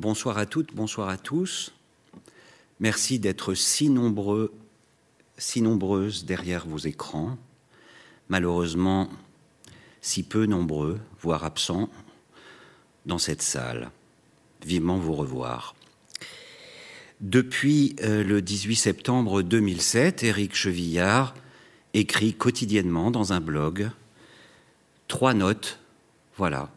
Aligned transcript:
Bonsoir 0.00 0.38
à 0.38 0.46
toutes, 0.46 0.74
bonsoir 0.74 1.10
à 1.10 1.18
tous. 1.18 1.74
Merci 2.78 3.18
d'être 3.18 3.52
si 3.52 3.90
nombreux, 3.90 4.50
si 5.36 5.60
nombreuses 5.60 6.24
derrière 6.24 6.66
vos 6.66 6.78
écrans. 6.78 7.36
Malheureusement, 8.30 9.10
si 10.00 10.22
peu 10.22 10.46
nombreux, 10.46 10.98
voire 11.20 11.44
absents, 11.44 11.90
dans 13.04 13.18
cette 13.18 13.42
salle. 13.42 13.90
Vivement 14.64 14.96
vous 14.96 15.12
revoir. 15.12 15.74
Depuis 17.20 17.94
euh, 18.02 18.24
le 18.24 18.40
18 18.40 18.76
septembre 18.76 19.42
2007, 19.42 20.22
Éric 20.22 20.54
Chevillard 20.54 21.34
écrit 21.92 22.32
quotidiennement 22.32 23.10
dans 23.10 23.34
un 23.34 23.40
blog 23.42 23.90
trois 25.08 25.34
notes, 25.34 25.78
voilà, 26.38 26.70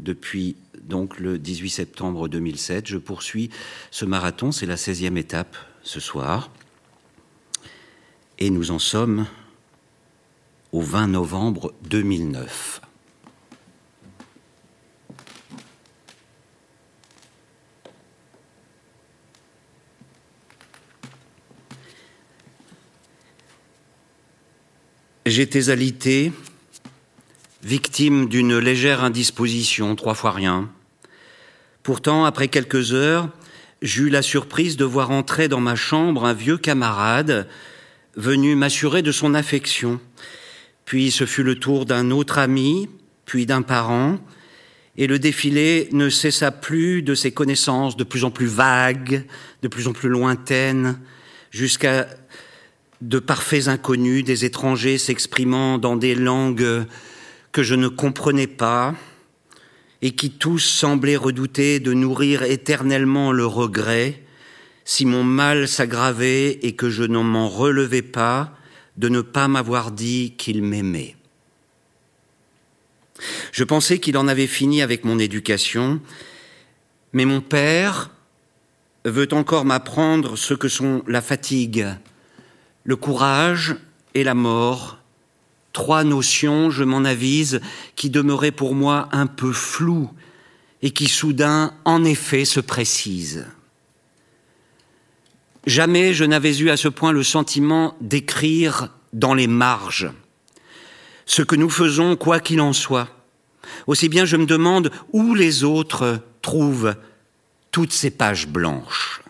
depuis 0.00 0.56
donc 0.82 1.18
le 1.18 1.38
18 1.38 1.70
septembre 1.70 2.28
2007. 2.28 2.88
Je 2.88 2.98
poursuis 2.98 3.50
ce 3.90 4.04
marathon, 4.04 4.52
c'est 4.52 4.66
la 4.66 4.76
16e 4.76 5.16
étape 5.16 5.56
ce 5.82 6.00
soir. 6.00 6.50
Et 8.38 8.50
nous 8.50 8.70
en 8.70 8.78
sommes 8.78 9.26
au 10.72 10.80
20 10.80 11.08
novembre 11.08 11.74
2009. 11.82 12.80
J'étais 25.26 25.68
alité, 25.68 26.32
victime 27.62 28.28
d'une 28.28 28.58
légère 28.58 29.04
indisposition, 29.04 29.94
trois 29.96 30.14
fois 30.14 30.32
rien. 30.32 30.70
Pourtant, 31.82 32.24
après 32.24 32.48
quelques 32.48 32.92
heures, 32.92 33.28
j'eus 33.82 34.10
la 34.10 34.22
surprise 34.22 34.76
de 34.76 34.84
voir 34.84 35.10
entrer 35.10 35.48
dans 35.48 35.60
ma 35.60 35.76
chambre 35.76 36.24
un 36.24 36.34
vieux 36.34 36.58
camarade 36.58 37.48
venu 38.16 38.54
m'assurer 38.54 39.02
de 39.02 39.12
son 39.12 39.34
affection. 39.34 40.00
Puis 40.84 41.10
ce 41.10 41.26
fut 41.26 41.42
le 41.42 41.54
tour 41.54 41.86
d'un 41.86 42.10
autre 42.10 42.38
ami, 42.38 42.88
puis 43.24 43.46
d'un 43.46 43.62
parent, 43.62 44.18
et 44.96 45.06
le 45.06 45.18
défilé 45.18 45.88
ne 45.92 46.08
cessa 46.08 46.50
plus 46.50 47.02
de 47.02 47.14
ses 47.14 47.30
connaissances 47.30 47.96
de 47.96 48.04
plus 48.04 48.24
en 48.24 48.30
plus 48.30 48.46
vagues, 48.46 49.24
de 49.62 49.68
plus 49.68 49.86
en 49.86 49.92
plus 49.92 50.08
lointaines, 50.08 50.98
jusqu'à 51.50 52.08
de 53.00 53.18
parfaits 53.18 53.68
inconnus, 53.68 54.24
des 54.24 54.44
étrangers 54.44 54.98
s'exprimant 54.98 55.78
dans 55.78 55.96
des 55.96 56.14
langues 56.14 56.84
que 57.52 57.62
je 57.62 57.74
ne 57.74 57.88
comprenais 57.88 58.46
pas, 58.46 58.94
et 60.02 60.12
qui 60.12 60.30
tous 60.30 60.60
semblaient 60.60 61.16
redouter 61.16 61.78
de 61.80 61.92
nourrir 61.92 62.42
éternellement 62.42 63.32
le 63.32 63.44
regret, 63.46 64.22
si 64.84 65.04
mon 65.04 65.24
mal 65.24 65.68
s'aggravait 65.68 66.52
et 66.62 66.74
que 66.74 66.88
je 66.88 67.02
ne 67.02 67.18
m'en 67.18 67.48
relevais 67.48 68.02
pas, 68.02 68.52
de 68.96 69.08
ne 69.08 69.20
pas 69.20 69.46
m'avoir 69.46 69.90
dit 69.90 70.34
qu'il 70.36 70.62
m'aimait. 70.62 71.16
Je 73.52 73.64
pensais 73.64 73.98
qu'il 73.98 74.16
en 74.16 74.28
avait 74.28 74.46
fini 74.46 74.80
avec 74.80 75.04
mon 75.04 75.18
éducation, 75.18 76.00
mais 77.12 77.24
mon 77.24 77.40
père 77.40 78.10
veut 79.04 79.28
encore 79.32 79.64
m'apprendre 79.64 80.36
ce 80.36 80.54
que 80.54 80.68
sont 80.68 81.02
la 81.06 81.20
fatigue, 81.20 81.86
le 82.84 82.96
courage 82.96 83.76
et 84.14 84.24
la 84.24 84.34
mort, 84.34 84.99
trois 85.72 86.04
notions, 86.04 86.70
je 86.70 86.84
m'en 86.84 87.04
avise, 87.04 87.60
qui 87.96 88.10
demeuraient 88.10 88.50
pour 88.50 88.74
moi 88.74 89.08
un 89.12 89.26
peu 89.26 89.52
floues 89.52 90.10
et 90.82 90.90
qui 90.90 91.08
soudain, 91.08 91.74
en 91.84 92.04
effet, 92.04 92.44
se 92.44 92.60
précisent. 92.60 93.46
Jamais 95.66 96.14
je 96.14 96.24
n'avais 96.24 96.58
eu 96.58 96.70
à 96.70 96.76
ce 96.76 96.88
point 96.88 97.12
le 97.12 97.22
sentiment 97.22 97.94
d'écrire 98.00 98.88
dans 99.12 99.34
les 99.34 99.46
marges 99.46 100.10
ce 101.30 101.42
que 101.42 101.54
nous 101.54 101.70
faisons, 101.70 102.16
quoi 102.16 102.40
qu'il 102.40 102.60
en 102.60 102.72
soit. 102.72 103.08
Aussi 103.86 104.08
bien 104.08 104.24
je 104.24 104.36
me 104.36 104.46
demande 104.46 104.90
où 105.12 105.34
les 105.34 105.62
autres 105.62 106.18
trouvent 106.42 106.96
toutes 107.70 107.92
ces 107.92 108.10
pages 108.10 108.48
blanches. 108.48 109.22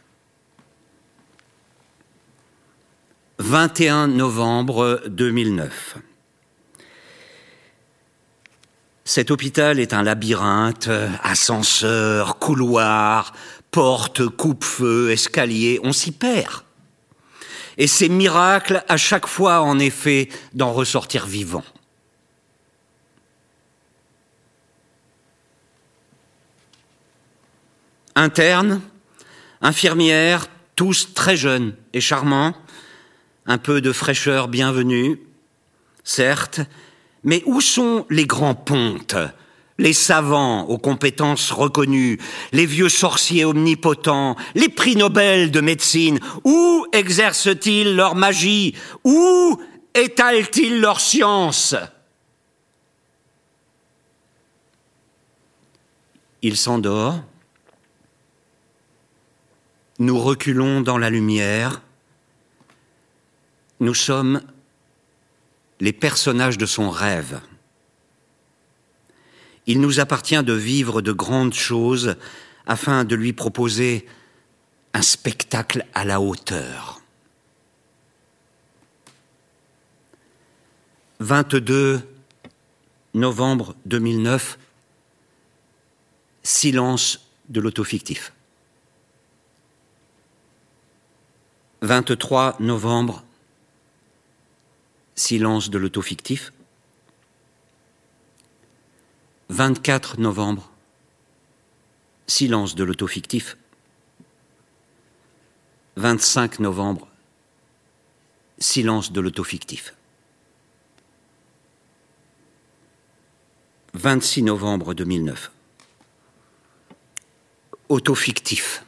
21 3.39 4.09
novembre 4.09 5.03
2009. 5.09 5.99
Cet 9.11 9.33
hôpital 9.33 9.81
est 9.81 9.93
un 9.93 10.05
labyrinthe, 10.05 10.89
ascenseur, 11.25 12.39
couloir, 12.39 13.33
porte, 13.73 14.29
coupe-feu, 14.29 15.11
escalier, 15.11 15.81
on 15.83 15.93
s'y 15.93 16.13
perd. 16.13 16.63
Et 17.77 17.89
c'est 17.89 18.09
miracle 18.09 18.85
à 18.87 18.97
chaque 18.97 19.27
fois, 19.27 19.63
en 19.63 19.81
effet, 19.81 20.29
d'en 20.55 20.73
ressortir 20.73 21.27
vivant. 21.27 21.65
Interne, 28.15 28.81
infirmière, 29.61 30.47
tous 30.77 31.15
très 31.15 31.37
jeunes 31.37 31.75
et 31.95 32.01
charmants, 32.01 32.55
un 33.45 33.59
peu 33.59 33.81
de 33.81 33.91
fraîcheur 33.91 34.47
bienvenue, 34.47 35.21
certes, 36.05 36.61
mais 37.25 37.43
où 37.47 37.61
sont 37.61 38.07
les 38.11 38.27
grands 38.27 38.55
pontes, 38.55 39.17
les 39.79 39.93
savants 39.93 40.65
aux 40.65 40.79
compétences 40.79 41.53
reconnues, 41.53 42.19
les 42.53 42.67
vieux 42.67 42.89
sorciers 42.89 43.45
omnipotents, 43.45 44.37
les 44.55 44.69
prix 44.69 44.97
Nobel 44.97 45.51
de 45.51 45.61
médecine? 45.61 46.21
Où 46.45 46.87
exercent-ils 46.93 47.97
leur 47.97 48.15
magie? 48.15 48.75
Où 49.05 49.59
étalent-ils 49.95 50.81
leur 50.81 51.01
science? 51.01 51.75
Il 56.43 56.57
s'endort. 56.57 57.23
Nous 59.99 60.19
reculons 60.19 60.81
dans 60.81 60.97
la 60.97 61.11
lumière. 61.11 61.83
Nous 63.81 63.95
sommes 63.95 64.43
les 65.81 65.93
personnages 65.93 66.59
de 66.59 66.67
son 66.67 66.91
rêve. 66.91 67.41
Il 69.67 69.81
nous 69.81 70.01
appartient 70.01 70.43
de 70.43 70.53
vivre 70.53 71.03
de 71.03 71.13
grandes 71.13 71.55
choses 71.55 72.17
afin 72.67 73.05
de 73.05 73.15
lui 73.15 73.33
proposer 73.33 74.07
un 74.95 75.03
spectacle 75.03 75.87
à 75.95 76.05
la 76.05 76.21
hauteur. 76.21 77.01
22 81.21 82.01
novembre 83.15 83.75
2009, 83.87 84.59
silence 86.43 87.27
de 87.49 87.61
l'autofictif. 87.61 88.33
23 91.83 92.57
novembre 92.61 93.25
silence 95.21 95.69
de 95.69 95.77
l'autofictif. 95.77 96.51
24 99.51 100.19
novembre, 100.19 100.71
silence 102.27 102.75
de 102.75 102.85
l'autofictif. 102.85 103.59
25 105.97 106.61
novembre, 106.61 107.07
silence 108.59 109.13
de 109.13 109.21
l'autofictif. 109.21 109.95
26 113.93 114.43
novembre 114.43 114.95
2009. 114.95 115.53
Autofictif. 117.91 118.85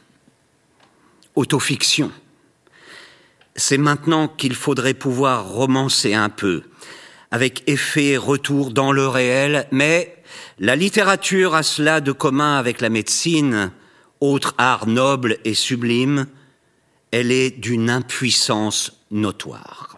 Autofiction 1.35 2.11
c'est 3.55 3.77
maintenant 3.77 4.27
qu'il 4.27 4.55
faudrait 4.55 4.93
pouvoir 4.93 5.49
romancer 5.49 6.13
un 6.13 6.29
peu, 6.29 6.63
avec 7.31 7.63
effet 7.67 8.11
et 8.11 8.17
retour 8.17 8.71
dans 8.71 8.91
le 8.91 9.07
réel, 9.07 9.67
mais 9.71 10.17
la 10.59 10.75
littérature 10.75 11.55
a 11.55 11.63
cela 11.63 12.01
de 12.01 12.11
commun 12.11 12.57
avec 12.57 12.81
la 12.81 12.89
médecine, 12.89 13.71
autre 14.21 14.55
art 14.57 14.87
noble 14.87 15.37
et 15.43 15.53
sublime, 15.53 16.27
elle 17.11 17.31
est 17.31 17.51
d'une 17.51 17.89
impuissance 17.89 19.03
notoire. 19.11 19.97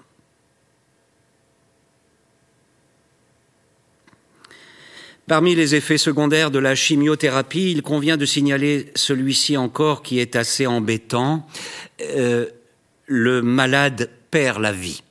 Parmi 5.28 5.56
les 5.56 5.74
effets 5.74 5.98
secondaires 5.98 6.52
de 6.52 6.60
la 6.60 6.76
chimiothérapie, 6.76 7.72
il 7.72 7.82
convient 7.82 8.16
de 8.16 8.26
signaler 8.26 8.92
celui-ci 8.94 9.58
encore 9.58 10.04
qui 10.04 10.20
est 10.20 10.36
assez 10.36 10.68
embêtant. 10.68 11.48
Euh, 12.02 12.46
le 13.08 13.42
malade 13.42 14.10
perd 14.32 14.60
la 14.60 14.72
vie. 14.72 15.04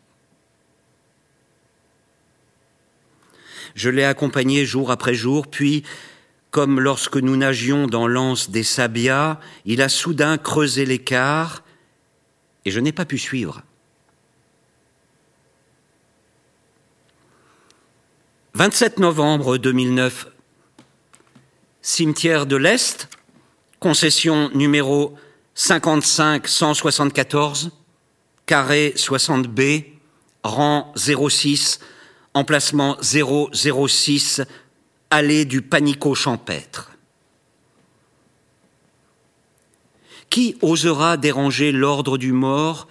Je 3.75 3.91
l'ai 3.91 4.05
accompagné 4.05 4.65
jour 4.65 4.91
après 4.91 5.15
jour, 5.15 5.47
puis, 5.49 5.83
comme 6.51 6.79
lorsque 6.79 7.17
nous 7.17 7.37
nagions 7.37 7.87
dans 7.87 8.07
l'anse 8.07 8.51
des 8.51 8.63
Sabias, 8.63 9.41
il 9.65 9.83
a 9.83 9.89
soudain 9.89 10.39
creusé 10.39 10.87
l'écart 10.87 11.65
et 12.65 12.71
je 12.71 12.81
n'ai 12.81 12.93
pas 12.93 13.05
pu 13.05 13.19
suivre. 13.19 13.63
27 18.55 19.01
novembre 19.01 19.59
2009, 19.59 20.29
cimetière 21.83 22.47
de 22.47 22.55
l'Est, 22.55 23.09
concession 23.81 24.49
numéro 24.55 25.19
55 25.57 26.47
174, 26.47 27.73
carré 28.47 28.93
60B, 28.97 29.85
rang 30.43 30.93
06, 30.97 31.81
emplacement 32.35 32.97
006, 33.01 34.43
allée 35.11 35.45
du 35.45 35.63
Panico 35.63 36.15
champêtre. 36.15 36.91
Qui 40.31 40.57
osera 40.63 41.17
déranger 41.17 41.71
l'ordre 41.73 42.19
du 42.19 42.33
mort 42.33 42.89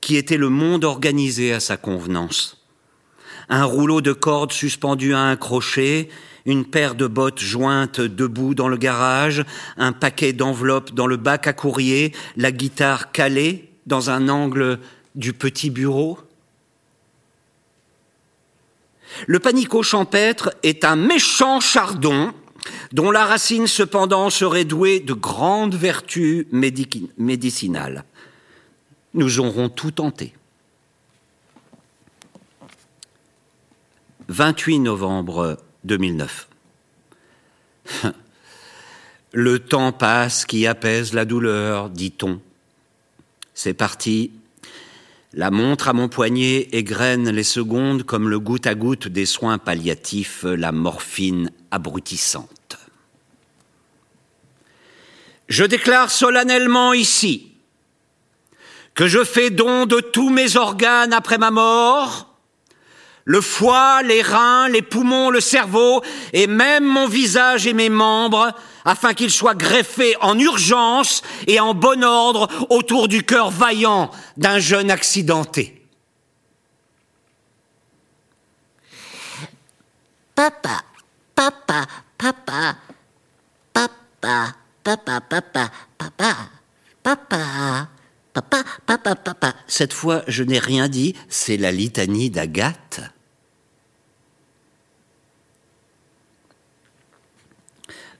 qui 0.00 0.16
était 0.16 0.38
le 0.38 0.48
monde 0.48 0.84
organisé 0.84 1.52
à 1.52 1.60
sa 1.60 1.76
convenance? 1.76 2.64
Un 3.48 3.64
rouleau 3.64 4.00
de 4.00 4.12
cordes 4.12 4.52
suspendu 4.52 5.14
à 5.14 5.20
un 5.20 5.36
crochet, 5.36 6.08
une 6.46 6.64
paire 6.64 6.94
de 6.94 7.06
bottes 7.06 7.40
jointes 7.40 8.00
debout 8.00 8.54
dans 8.54 8.68
le 8.68 8.76
garage, 8.76 9.44
un 9.76 9.92
paquet 9.92 10.32
d'enveloppes 10.32 10.94
dans 10.94 11.06
le 11.06 11.16
bac 11.16 11.46
à 11.46 11.52
courrier, 11.52 12.12
la 12.36 12.50
guitare 12.50 13.12
calée 13.12 13.70
dans 13.86 14.10
un 14.10 14.28
angle 14.28 14.80
du 15.16 15.32
petit 15.32 15.70
bureau 15.70 16.18
Le 19.26 19.40
panico 19.40 19.82
champêtre 19.82 20.54
est 20.62 20.84
un 20.84 20.96
méchant 20.96 21.60
chardon 21.60 22.32
dont 22.92 23.10
la 23.10 23.24
racine 23.24 23.66
cependant 23.66 24.30
serait 24.30 24.64
douée 24.64 25.00
de 25.00 25.14
grandes 25.14 25.74
vertus 25.74 26.46
médicinales. 26.52 28.04
Nous 29.14 29.40
aurons 29.40 29.68
tout 29.68 29.92
tenté. 29.92 30.34
28 34.28 34.80
novembre 34.80 35.58
2009. 35.84 36.48
Le 39.32 39.58
temps 39.58 39.92
passe 39.92 40.44
qui 40.44 40.66
apaise 40.66 41.12
la 41.12 41.24
douleur, 41.24 41.90
dit-on. 41.90 42.40
C'est 43.54 43.74
parti. 43.74 44.32
La 45.38 45.50
montre 45.50 45.88
à 45.88 45.92
mon 45.92 46.08
poignet 46.08 46.66
égrène 46.72 47.28
les 47.28 47.42
secondes 47.42 48.04
comme 48.04 48.30
le 48.30 48.40
goutte 48.40 48.66
à 48.66 48.74
goutte 48.74 49.06
des 49.06 49.26
soins 49.26 49.58
palliatifs, 49.58 50.44
la 50.44 50.72
morphine 50.72 51.50
abrutissante. 51.70 52.78
Je 55.48 55.64
déclare 55.64 56.10
solennellement 56.10 56.94
ici 56.94 57.52
que 58.94 59.06
je 59.08 59.24
fais 59.24 59.50
don 59.50 59.84
de 59.84 60.00
tous 60.00 60.30
mes 60.30 60.56
organes 60.56 61.12
après 61.12 61.36
ma 61.36 61.50
mort, 61.50 62.25
le 63.26 63.40
foie, 63.42 64.02
les 64.02 64.22
reins, 64.22 64.68
les 64.68 64.80
poumons, 64.80 65.28
le 65.28 65.40
cerveau, 65.40 66.02
et 66.32 66.46
même 66.46 66.84
mon 66.84 67.06
visage 67.06 67.66
et 67.66 67.74
mes 67.74 67.90
membres, 67.90 68.52
afin 68.84 69.12
qu'ils 69.12 69.30
soient 69.30 69.54
greffés 69.54 70.16
en 70.22 70.38
urgence 70.38 71.22
et 71.46 71.60
en 71.60 71.74
bon 71.74 72.02
ordre 72.02 72.48
autour 72.70 73.08
du 73.08 73.24
cœur 73.24 73.50
vaillant 73.50 74.10
d'un 74.38 74.58
jeune 74.58 74.90
accidenté. 74.90 75.82
Papa, 80.34 80.82
papa, 81.34 81.86
papa, 82.16 82.76
papa 83.72 84.54
papa, 84.86 85.10
papa, 85.18 85.70
papa, 85.98 86.40
papa, 87.02 87.88
papa, 88.32 88.64
papa, 88.86 89.14
papa. 89.16 89.54
Cette 89.66 89.92
fois, 89.92 90.22
je 90.28 90.44
n'ai 90.44 90.60
rien 90.60 90.88
dit, 90.88 91.14
c'est 91.28 91.56
la 91.56 91.72
litanie 91.72 92.30
d'Agathe.« 92.30 93.00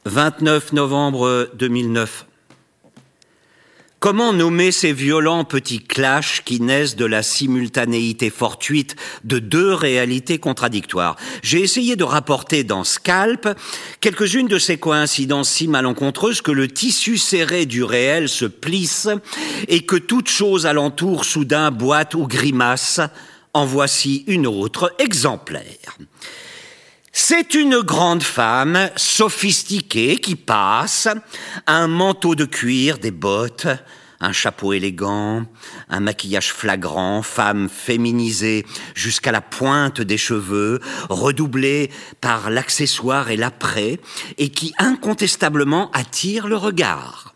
29 0.06 0.72
novembre 0.72 1.50
2009. 1.54 2.26
Comment 3.98 4.32
nommer 4.32 4.70
ces 4.70 4.92
violents 4.92 5.44
petits 5.44 5.80
clashs 5.80 6.42
qui 6.44 6.60
naissent 6.60 6.94
de 6.94 7.04
la 7.04 7.24
simultanéité 7.24 8.30
fortuite 8.30 8.94
de 9.24 9.40
deux 9.40 9.74
réalités 9.74 10.38
contradictoires? 10.38 11.16
J'ai 11.42 11.60
essayé 11.60 11.96
de 11.96 12.04
rapporter 12.04 12.62
dans 12.62 12.84
Scalp 12.84 13.48
quelques-unes 14.00 14.46
de 14.46 14.60
ces 14.60 14.78
coïncidences 14.78 15.50
si 15.50 15.66
malencontreuses 15.66 16.40
que 16.40 16.52
le 16.52 16.68
tissu 16.68 17.18
serré 17.18 17.66
du 17.66 17.82
réel 17.82 18.28
se 18.28 18.44
plisse 18.44 19.08
et 19.66 19.80
que 19.80 19.96
toute 19.96 20.28
chose 20.28 20.66
alentour 20.66 21.24
soudain 21.24 21.72
boite 21.72 22.14
ou 22.14 22.28
grimace. 22.28 23.00
En 23.54 23.66
voici 23.66 24.22
une 24.28 24.46
autre 24.46 24.94
exemplaire. 25.00 25.98
C'est 27.18 27.54
une 27.54 27.80
grande 27.80 28.22
femme 28.22 28.90
sophistiquée 28.94 30.18
qui 30.18 30.36
passe, 30.36 31.08
un 31.66 31.86
manteau 31.86 32.34
de 32.34 32.44
cuir, 32.44 32.98
des 32.98 33.10
bottes, 33.10 33.68
un 34.20 34.32
chapeau 34.32 34.74
élégant, 34.74 35.46
un 35.88 36.00
maquillage 36.00 36.52
flagrant, 36.52 37.22
femme 37.22 37.70
féminisée 37.70 38.66
jusqu'à 38.94 39.32
la 39.32 39.40
pointe 39.40 40.02
des 40.02 40.18
cheveux, 40.18 40.78
redoublée 41.08 41.90
par 42.20 42.50
l'accessoire 42.50 43.30
et 43.30 43.38
l'après, 43.38 43.98
et 44.36 44.50
qui 44.50 44.74
incontestablement 44.76 45.90
attire 45.92 46.46
le 46.46 46.56
regard. 46.56 47.34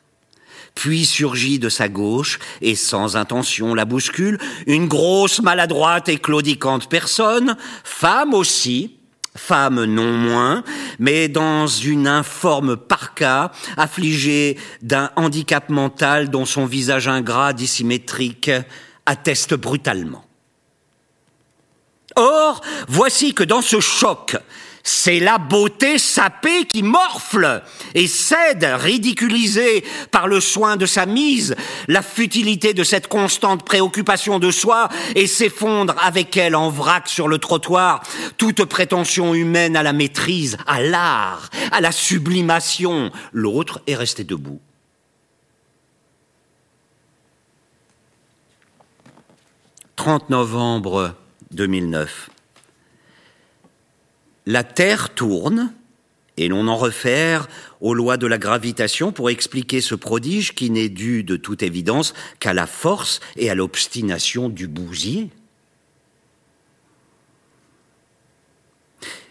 Puis 0.74 1.06
surgit 1.06 1.58
de 1.58 1.70
sa 1.70 1.88
gauche, 1.88 2.38
et 2.60 2.74
sans 2.74 3.16
intention 3.16 3.74
la 3.74 3.86
bouscule, 3.86 4.38
une 4.66 4.88
grosse 4.88 5.40
maladroite 5.40 6.10
et 6.10 6.18
claudicante 6.18 6.90
personne, 6.90 7.56
femme 7.82 8.34
aussi, 8.34 8.99
femme 9.36 9.84
non 9.84 10.12
moins, 10.12 10.64
mais 10.98 11.28
dans 11.28 11.66
une 11.66 12.08
informe 12.08 12.76
parka, 12.76 13.52
affligée 13.76 14.58
d'un 14.82 15.10
handicap 15.16 15.68
mental 15.68 16.30
dont 16.30 16.44
son 16.44 16.66
visage 16.66 17.08
ingrat 17.08 17.52
dissymétrique 17.52 18.50
atteste 19.06 19.54
brutalement. 19.54 20.24
Or, 22.16 22.60
voici 22.88 23.34
que 23.34 23.44
dans 23.44 23.62
ce 23.62 23.80
choc, 23.80 24.36
c'est 24.82 25.20
la 25.20 25.38
beauté 25.38 25.98
sapée 25.98 26.64
qui 26.64 26.82
morfle 26.82 27.62
et 27.94 28.06
cède, 28.06 28.64
ridiculisée 28.64 29.84
par 30.10 30.26
le 30.26 30.40
soin 30.40 30.76
de 30.76 30.86
sa 30.86 31.06
mise, 31.06 31.54
la 31.88 32.02
futilité 32.02 32.74
de 32.74 32.84
cette 32.84 33.08
constante 33.08 33.64
préoccupation 33.64 34.38
de 34.38 34.50
soi 34.50 34.88
et 35.14 35.26
s'effondre 35.26 35.94
avec 36.02 36.36
elle 36.36 36.56
en 36.56 36.70
vrac 36.70 37.08
sur 37.08 37.28
le 37.28 37.38
trottoir, 37.38 38.02
toute 38.38 38.64
prétention 38.64 39.34
humaine 39.34 39.76
à 39.76 39.82
la 39.82 39.92
maîtrise, 39.92 40.56
à 40.66 40.80
l'art, 40.80 41.50
à 41.72 41.80
la 41.80 41.92
sublimation. 41.92 43.10
L'autre 43.32 43.80
est 43.86 43.96
resté 43.96 44.24
debout. 44.24 44.60
«30 49.96 50.30
novembre 50.30 51.14
2009 51.50 52.30
la 54.46 54.64
Terre 54.64 55.14
tourne, 55.14 55.72
et 56.36 56.48
l'on 56.48 56.68
en 56.68 56.76
réfère 56.76 57.48
aux 57.80 57.94
lois 57.94 58.16
de 58.16 58.26
la 58.26 58.38
gravitation 58.38 59.12
pour 59.12 59.30
expliquer 59.30 59.80
ce 59.80 59.94
prodige 59.94 60.54
qui 60.54 60.70
n'est 60.70 60.88
dû 60.88 61.22
de 61.22 61.36
toute 61.36 61.62
évidence 61.62 62.14
qu'à 62.38 62.54
la 62.54 62.66
force 62.66 63.20
et 63.36 63.50
à 63.50 63.54
l'obstination 63.54 64.48
du 64.48 64.66
bousier. 64.66 65.30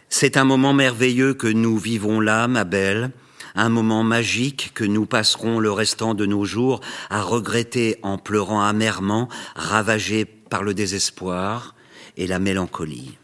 C'est 0.09 0.37
un 0.37 0.43
moment 0.43 0.73
merveilleux 0.73 1.33
que 1.33 1.47
nous 1.47 1.77
vivons 1.77 2.19
là, 2.19 2.47
ma 2.47 2.63
belle, 2.63 3.11
un 3.55 3.69
moment 3.69 4.03
magique 4.03 4.71
que 4.73 4.83
nous 4.83 5.05
passerons 5.05 5.59
le 5.59 5.71
restant 5.71 6.13
de 6.13 6.25
nos 6.25 6.45
jours 6.45 6.81
à 7.09 7.21
regretter 7.21 7.97
en 8.03 8.17
pleurant 8.17 8.61
amèrement, 8.61 9.29
ravagés 9.55 10.25
par 10.25 10.63
le 10.63 10.73
désespoir 10.73 11.75
et 12.17 12.27
la 12.27 12.39
mélancolie. 12.39 13.18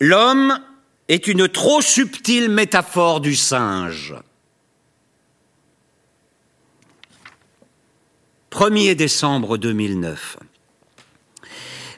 L'homme 0.00 0.58
est 1.08 1.28
une 1.28 1.48
trop 1.48 1.80
subtile 1.80 2.48
métaphore 2.48 3.20
du 3.20 3.36
singe. 3.36 4.14
1er 8.50 8.94
décembre 8.94 9.56
2009. 9.56 10.36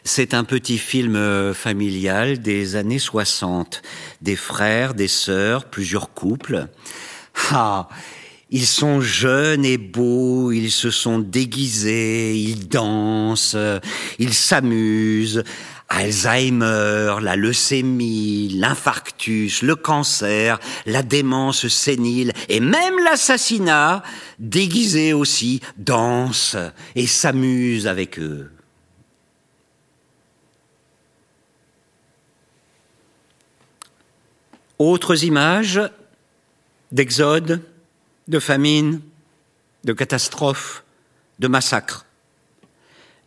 C'est 0.04 0.34
un 0.34 0.44
petit 0.44 0.78
film 0.78 1.16
euh, 1.16 1.52
familial 1.52 2.40
des 2.40 2.76
années 2.76 2.98
60. 2.98 3.82
Des 4.22 4.36
frères, 4.36 4.94
des 4.94 5.08
sœurs, 5.08 5.64
plusieurs 5.64 6.14
couples. 6.14 6.68
Ah, 7.50 7.88
ils 8.50 8.66
sont 8.66 9.00
jeunes 9.00 9.64
et 9.64 9.76
beaux, 9.76 10.52
ils 10.52 10.70
se 10.70 10.90
sont 10.90 11.18
déguisés, 11.18 12.36
ils 12.36 12.68
dansent, 12.68 13.56
ils 14.18 14.32
s'amusent, 14.32 15.42
Alzheimer, 15.88 17.16
la 17.22 17.36
leucémie, 17.36 18.48
l'infarctus, 18.48 19.62
le 19.62 19.76
cancer, 19.76 20.58
la 20.84 21.02
démence 21.02 21.68
sénile 21.68 22.32
et 22.48 22.60
même 22.60 22.98
l'assassinat, 23.04 24.02
déguisés 24.38 25.12
aussi, 25.12 25.60
dansent 25.76 26.56
et 26.96 27.06
s'amusent 27.06 27.86
avec 27.86 28.18
eux. 28.18 28.50
Autres 34.78 35.24
images 35.24 35.80
d'exode, 36.90 37.62
de 38.28 38.38
famine, 38.38 39.00
de 39.84 39.92
catastrophes, 39.92 40.84
de 41.38 41.48
massacres. 41.48 42.05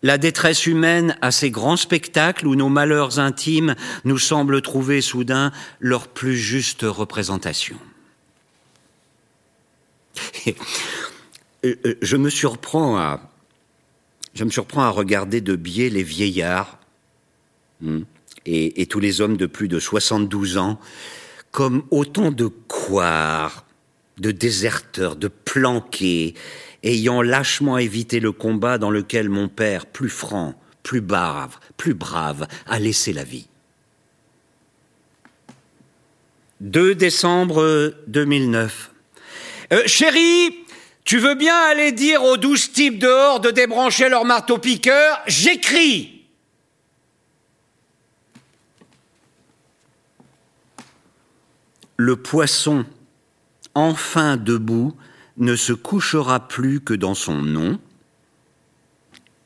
La 0.01 0.17
détresse 0.17 0.65
humaine 0.65 1.17
a 1.21 1.31
ces 1.31 1.51
grands 1.51 1.77
spectacles 1.77 2.47
où 2.47 2.55
nos 2.55 2.69
malheurs 2.69 3.19
intimes 3.19 3.75
nous 4.05 4.17
semblent 4.17 4.61
trouver 4.61 5.01
soudain 5.01 5.51
leur 5.79 6.07
plus 6.07 6.37
juste 6.37 6.83
représentation. 6.83 7.77
Euh, 11.65 11.75
euh, 11.85 11.95
je 12.01 12.15
me 12.15 12.29
surprends 12.29 12.97
à, 12.97 13.19
je 14.33 14.45
me 14.45 14.49
surprends 14.49 14.83
à 14.83 14.89
regarder 14.89 15.41
de 15.41 15.57
biais 15.57 15.89
les 15.89 16.03
vieillards 16.03 16.79
hmm, 17.81 18.03
et, 18.45 18.85
tous 18.85 19.01
les 19.01 19.19
hommes 19.19 19.35
de 19.35 19.45
plus 19.45 19.67
de 19.67 19.77
72 19.77 20.57
ans 20.57 20.79
comme 21.51 21.83
autant 21.91 22.31
de 22.31 22.47
couards, 22.47 23.65
de 24.17 24.31
déserteurs, 24.31 25.17
de 25.17 25.27
planqués, 25.27 26.35
ayant 26.83 27.21
lâchement 27.21 27.77
évité 27.77 28.19
le 28.19 28.31
combat 28.31 28.77
dans 28.77 28.91
lequel 28.91 29.29
mon 29.29 29.47
père, 29.47 29.85
plus 29.85 30.09
franc, 30.09 30.53
plus 30.83 31.01
brave, 31.01 31.57
plus 31.77 31.93
brave, 31.93 32.47
a 32.67 32.79
laissé 32.79 33.13
la 33.13 33.23
vie. 33.23 33.47
2 36.61 36.95
décembre 36.95 37.93
2009. 38.07 38.91
Euh, 39.71 39.83
chérie, 39.85 40.55
tu 41.05 41.17
veux 41.17 41.35
bien 41.35 41.55
aller 41.55 41.91
dire 41.91 42.23
aux 42.23 42.37
douze 42.37 42.71
types 42.71 42.99
dehors 42.99 43.39
de 43.39 43.51
débrancher 43.51 44.09
leur 44.09 44.25
marteau-piqueur 44.25 45.21
J'écris 45.27 46.15
Le 51.97 52.15
poisson, 52.15 52.85
enfin 53.75 54.37
debout, 54.37 54.95
ne 55.39 55.55
se 55.55 55.73
couchera 55.73 56.47
plus 56.47 56.81
que 56.81 56.93
dans 56.93 57.15
son 57.15 57.41
nom, 57.41 57.79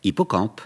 hippocampe. 0.04 0.62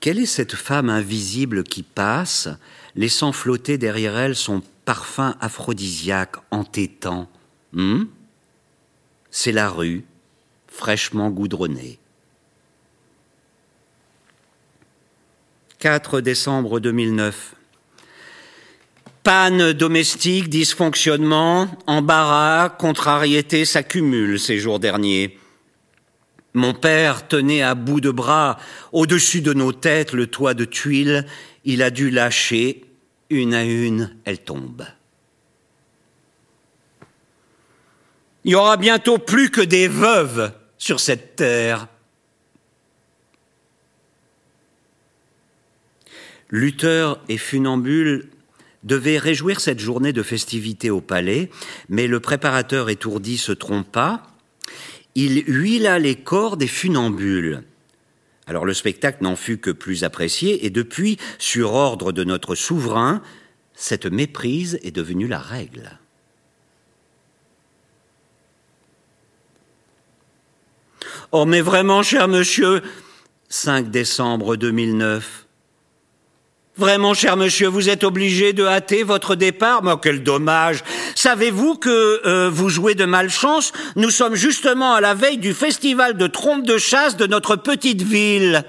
Quelle 0.00 0.18
est 0.18 0.26
cette 0.26 0.54
femme 0.54 0.88
invisible 0.88 1.64
qui 1.64 1.82
passe, 1.82 2.48
laissant 2.94 3.32
flotter 3.32 3.78
derrière 3.78 4.16
elle 4.16 4.36
son 4.36 4.62
parfum 4.84 5.36
aphrodisiaque 5.40 6.36
entêtant? 6.50 7.28
Hmm? 7.72 8.04
C'est 9.30 9.52
la 9.52 9.68
rue, 9.68 10.04
fraîchement 10.68 11.30
goudronnée. 11.30 11.98
4 15.78 16.20
décembre 16.20 16.80
2009. 16.80 17.54
Panne 19.22 19.74
domestique, 19.74 20.48
dysfonctionnement, 20.48 21.68
embarras, 21.86 22.70
contrariété 22.70 23.66
s'accumulent 23.66 24.40
ces 24.40 24.58
jours 24.58 24.80
derniers. 24.80 25.38
Mon 26.54 26.72
père 26.72 27.28
tenait 27.28 27.62
à 27.62 27.74
bout 27.74 28.00
de 28.00 28.10
bras, 28.10 28.58
au-dessus 28.92 29.42
de 29.42 29.52
nos 29.52 29.72
têtes, 29.72 30.12
le 30.12 30.26
toit 30.26 30.54
de 30.54 30.64
tuiles. 30.64 31.26
Il 31.64 31.82
a 31.82 31.90
dû 31.90 32.10
lâcher. 32.10 32.84
Une 33.28 33.54
à 33.54 33.62
une, 33.62 34.16
elles 34.24 34.42
tombent. 34.42 34.86
Il 38.44 38.52
y 38.52 38.54
aura 38.54 38.76
bientôt 38.76 39.18
plus 39.18 39.50
que 39.50 39.60
des 39.60 39.86
veuves 39.86 40.52
sur 40.78 40.98
cette 40.98 41.36
terre. 41.36 41.86
Lutteur 46.48 47.20
et 47.28 47.38
funambule 47.38 48.30
devait 48.82 49.18
réjouir 49.18 49.60
cette 49.60 49.80
journée 49.80 50.12
de 50.12 50.22
festivité 50.22 50.90
au 50.90 51.00
palais, 51.00 51.50
mais 51.88 52.06
le 52.06 52.20
préparateur 52.20 52.88
étourdi 52.90 53.36
se 53.36 53.52
trompa. 53.52 54.22
Il 55.14 55.44
huila 55.46 55.98
les 55.98 56.16
corps 56.16 56.56
des 56.56 56.66
funambules. 56.66 57.62
Alors 58.46 58.64
le 58.64 58.74
spectacle 58.74 59.22
n'en 59.22 59.36
fut 59.36 59.58
que 59.58 59.70
plus 59.70 60.02
apprécié, 60.04 60.66
et 60.66 60.70
depuis, 60.70 61.18
sur 61.38 61.72
ordre 61.74 62.12
de 62.12 62.24
notre 62.24 62.54
souverain, 62.54 63.22
cette 63.74 64.06
méprise 64.06 64.78
est 64.82 64.90
devenue 64.90 65.28
la 65.28 65.38
règle. 65.38 65.98
Oh 71.32 71.46
mais 71.46 71.60
vraiment, 71.60 72.02
cher 72.02 72.26
monsieur, 72.26 72.82
5 73.48 73.90
décembre 73.90 74.56
2009, 74.56 75.46
Vraiment, 76.76 77.14
cher 77.14 77.36
monsieur, 77.36 77.68
vous 77.68 77.88
êtes 77.88 78.04
obligé 78.04 78.52
de 78.52 78.64
hâter 78.64 79.02
votre 79.02 79.34
départ 79.34 79.82
Mais 79.82 79.92
quel 80.00 80.22
dommage 80.22 80.82
Savez-vous 81.14 81.74
que 81.74 82.26
euh, 82.26 82.48
vous 82.50 82.68
jouez 82.68 82.94
de 82.94 83.04
malchance? 83.04 83.72
Nous 83.96 84.10
sommes 84.10 84.34
justement 84.34 84.94
à 84.94 85.00
la 85.00 85.14
veille 85.14 85.38
du 85.38 85.52
festival 85.52 86.16
de 86.16 86.26
trompe 86.26 86.64
de 86.64 86.78
chasse 86.78 87.16
de 87.16 87.26
notre 87.26 87.56
petite 87.56 88.02
ville. 88.02 88.64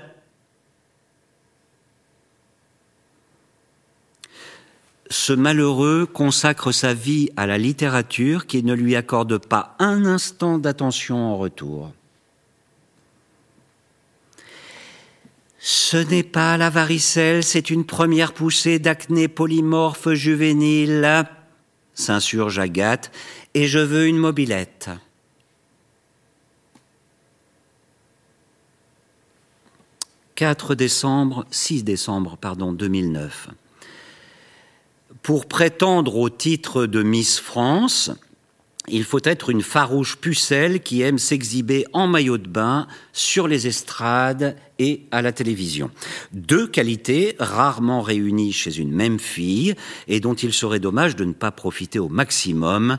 Ce 5.09 5.33
malheureux 5.33 6.05
consacre 6.05 6.71
sa 6.71 6.93
vie 6.93 7.29
à 7.35 7.45
la 7.45 7.57
littérature 7.57 8.47
qui 8.47 8.63
ne 8.63 8.73
lui 8.73 8.95
accorde 8.95 9.37
pas 9.37 9.75
un 9.77 10.05
instant 10.05 10.57
d'attention 10.57 11.17
en 11.17 11.37
retour. 11.37 11.91
Ce 15.63 15.95
n'est 15.95 16.23
pas 16.23 16.57
la 16.57 16.71
varicelle, 16.71 17.43
c'est 17.43 17.69
une 17.69 17.85
première 17.85 18.33
poussée 18.33 18.79
d'acné 18.79 19.27
polymorphe 19.27 20.11
juvénile, 20.11 21.27
s'insurge 21.93 22.57
Agathe, 22.57 23.11
et 23.53 23.67
je 23.67 23.77
veux 23.77 24.07
une 24.07 24.17
mobilette. 24.17 24.89
«4 30.35 30.73
décembre, 30.73 31.45
6 31.51 31.83
décembre, 31.83 32.37
pardon, 32.37 32.73
2009. 32.73 33.49
Pour 35.21 35.45
prétendre 35.45 36.15
au 36.15 36.31
titre 36.31 36.87
de 36.87 37.03
Miss 37.03 37.39
France, 37.39 38.09
il 38.87 39.03
faut 39.03 39.19
être 39.23 39.51
une 39.51 39.61
farouche 39.61 40.17
pucelle 40.17 40.81
qui 40.81 41.01
aime 41.01 41.19
s'exhiber 41.19 41.85
en 41.93 42.07
maillot 42.07 42.39
de 42.39 42.47
bain 42.47 42.87
sur 43.13 43.47
les 43.47 43.67
estrades 43.67 44.57
et 44.79 45.05
à 45.11 45.21
la 45.21 45.31
télévision. 45.31 45.91
Deux 46.31 46.67
qualités 46.67 47.35
rarement 47.37 48.01
réunies 48.01 48.53
chez 48.53 48.79
une 48.79 48.91
même 48.91 49.19
fille 49.19 49.75
et 50.07 50.19
dont 50.19 50.33
il 50.33 50.51
serait 50.51 50.79
dommage 50.79 51.15
de 51.15 51.25
ne 51.25 51.33
pas 51.33 51.51
profiter 51.51 51.99
au 51.99 52.09
maximum, 52.09 52.97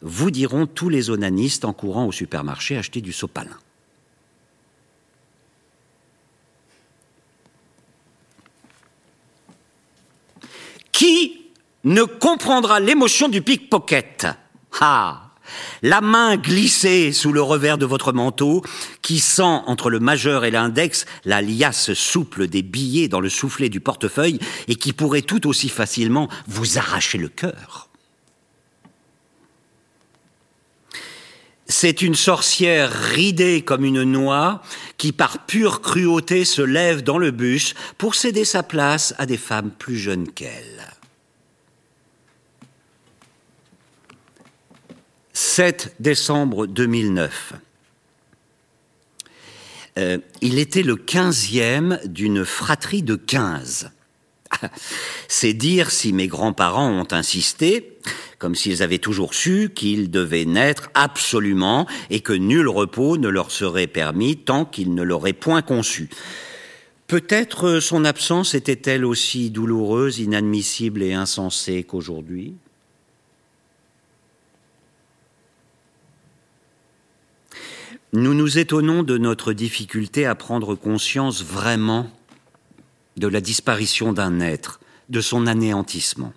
vous 0.00 0.32
diront 0.32 0.66
tous 0.66 0.88
les 0.88 1.10
onanistes 1.10 1.64
en 1.64 1.72
courant 1.72 2.06
au 2.06 2.12
supermarché 2.12 2.76
acheter 2.76 3.00
du 3.00 3.12
sopalin. 3.12 3.56
Qui 10.90 11.40
ne 11.84 12.02
comprendra 12.02 12.80
l'émotion 12.80 13.28
du 13.28 13.42
pickpocket? 13.42 14.26
Ah 14.86 15.24
la 15.82 16.00
main 16.02 16.36
glissée 16.36 17.12
sous 17.12 17.32
le 17.32 17.40
revers 17.40 17.78
de 17.78 17.86
votre 17.86 18.12
manteau, 18.12 18.62
qui 19.02 19.18
sent 19.18 19.42
entre 19.42 19.88
le 19.88 19.98
majeur 19.98 20.44
et 20.44 20.50
l'index 20.50 21.06
la 21.24 21.40
liasse 21.42 21.94
souple 21.94 22.48
des 22.48 22.62
billets 22.62 23.08
dans 23.08 23.20
le 23.20 23.28
soufflet 23.30 23.68
du 23.70 23.80
portefeuille 23.80 24.38
et 24.68 24.74
qui 24.74 24.92
pourrait 24.92 25.22
tout 25.22 25.46
aussi 25.46 25.68
facilement 25.68 26.28
vous 26.46 26.76
arracher 26.78 27.18
le 27.18 27.28
cœur. 27.28 27.88
C'est 31.66 32.02
une 32.02 32.14
sorcière 32.14 32.92
ridée 32.92 33.62
comme 33.62 33.86
une 33.86 34.02
noix 34.02 34.60
qui 34.98 35.12
par 35.12 35.46
pure 35.46 35.80
cruauté 35.80 36.44
se 36.44 36.60
lève 36.60 37.02
dans 37.02 37.18
le 37.18 37.30
bus 37.30 37.74
pour 37.96 38.14
céder 38.14 38.44
sa 38.44 38.62
place 38.62 39.14
à 39.16 39.24
des 39.24 39.38
femmes 39.38 39.70
plus 39.70 39.96
jeunes 39.96 40.30
qu'elle. 40.30 40.93
7 45.34 45.96
décembre 45.98 46.66
2009. 46.66 47.54
Euh, 49.98 50.18
il 50.40 50.58
était 50.60 50.84
le 50.84 50.94
quinzième 50.94 51.98
d'une 52.04 52.44
fratrie 52.44 53.02
de 53.02 53.16
quinze. 53.16 53.90
C'est 55.28 55.52
dire 55.52 55.90
si 55.90 56.12
mes 56.12 56.28
grands-parents 56.28 56.90
ont 56.90 57.08
insisté, 57.10 57.98
comme 58.38 58.54
s'ils 58.54 58.82
avaient 58.82 58.98
toujours 58.98 59.34
su 59.34 59.72
qu'ils 59.74 60.08
devaient 60.10 60.44
naître 60.44 60.90
absolument 60.94 61.86
et 62.10 62.20
que 62.20 62.32
nul 62.32 62.68
repos 62.68 63.18
ne 63.18 63.28
leur 63.28 63.50
serait 63.50 63.88
permis 63.88 64.36
tant 64.36 64.64
qu'ils 64.64 64.94
ne 64.94 65.02
l'auraient 65.02 65.32
point 65.32 65.62
conçu. 65.62 66.10
Peut-être 67.08 67.80
son 67.80 68.04
absence 68.04 68.54
était-elle 68.54 69.04
aussi 69.04 69.50
douloureuse, 69.50 70.20
inadmissible 70.20 71.02
et 71.02 71.12
insensée 71.12 71.82
qu'aujourd'hui? 71.82 72.54
Nous 78.16 78.32
nous 78.32 78.58
étonnons 78.60 79.02
de 79.02 79.18
notre 79.18 79.52
difficulté 79.52 80.24
à 80.24 80.36
prendre 80.36 80.76
conscience 80.76 81.42
vraiment 81.42 82.08
de 83.16 83.26
la 83.26 83.40
disparition 83.40 84.12
d'un 84.12 84.38
être, 84.38 84.78
de 85.08 85.20
son 85.20 85.48
anéantissement. 85.48 86.32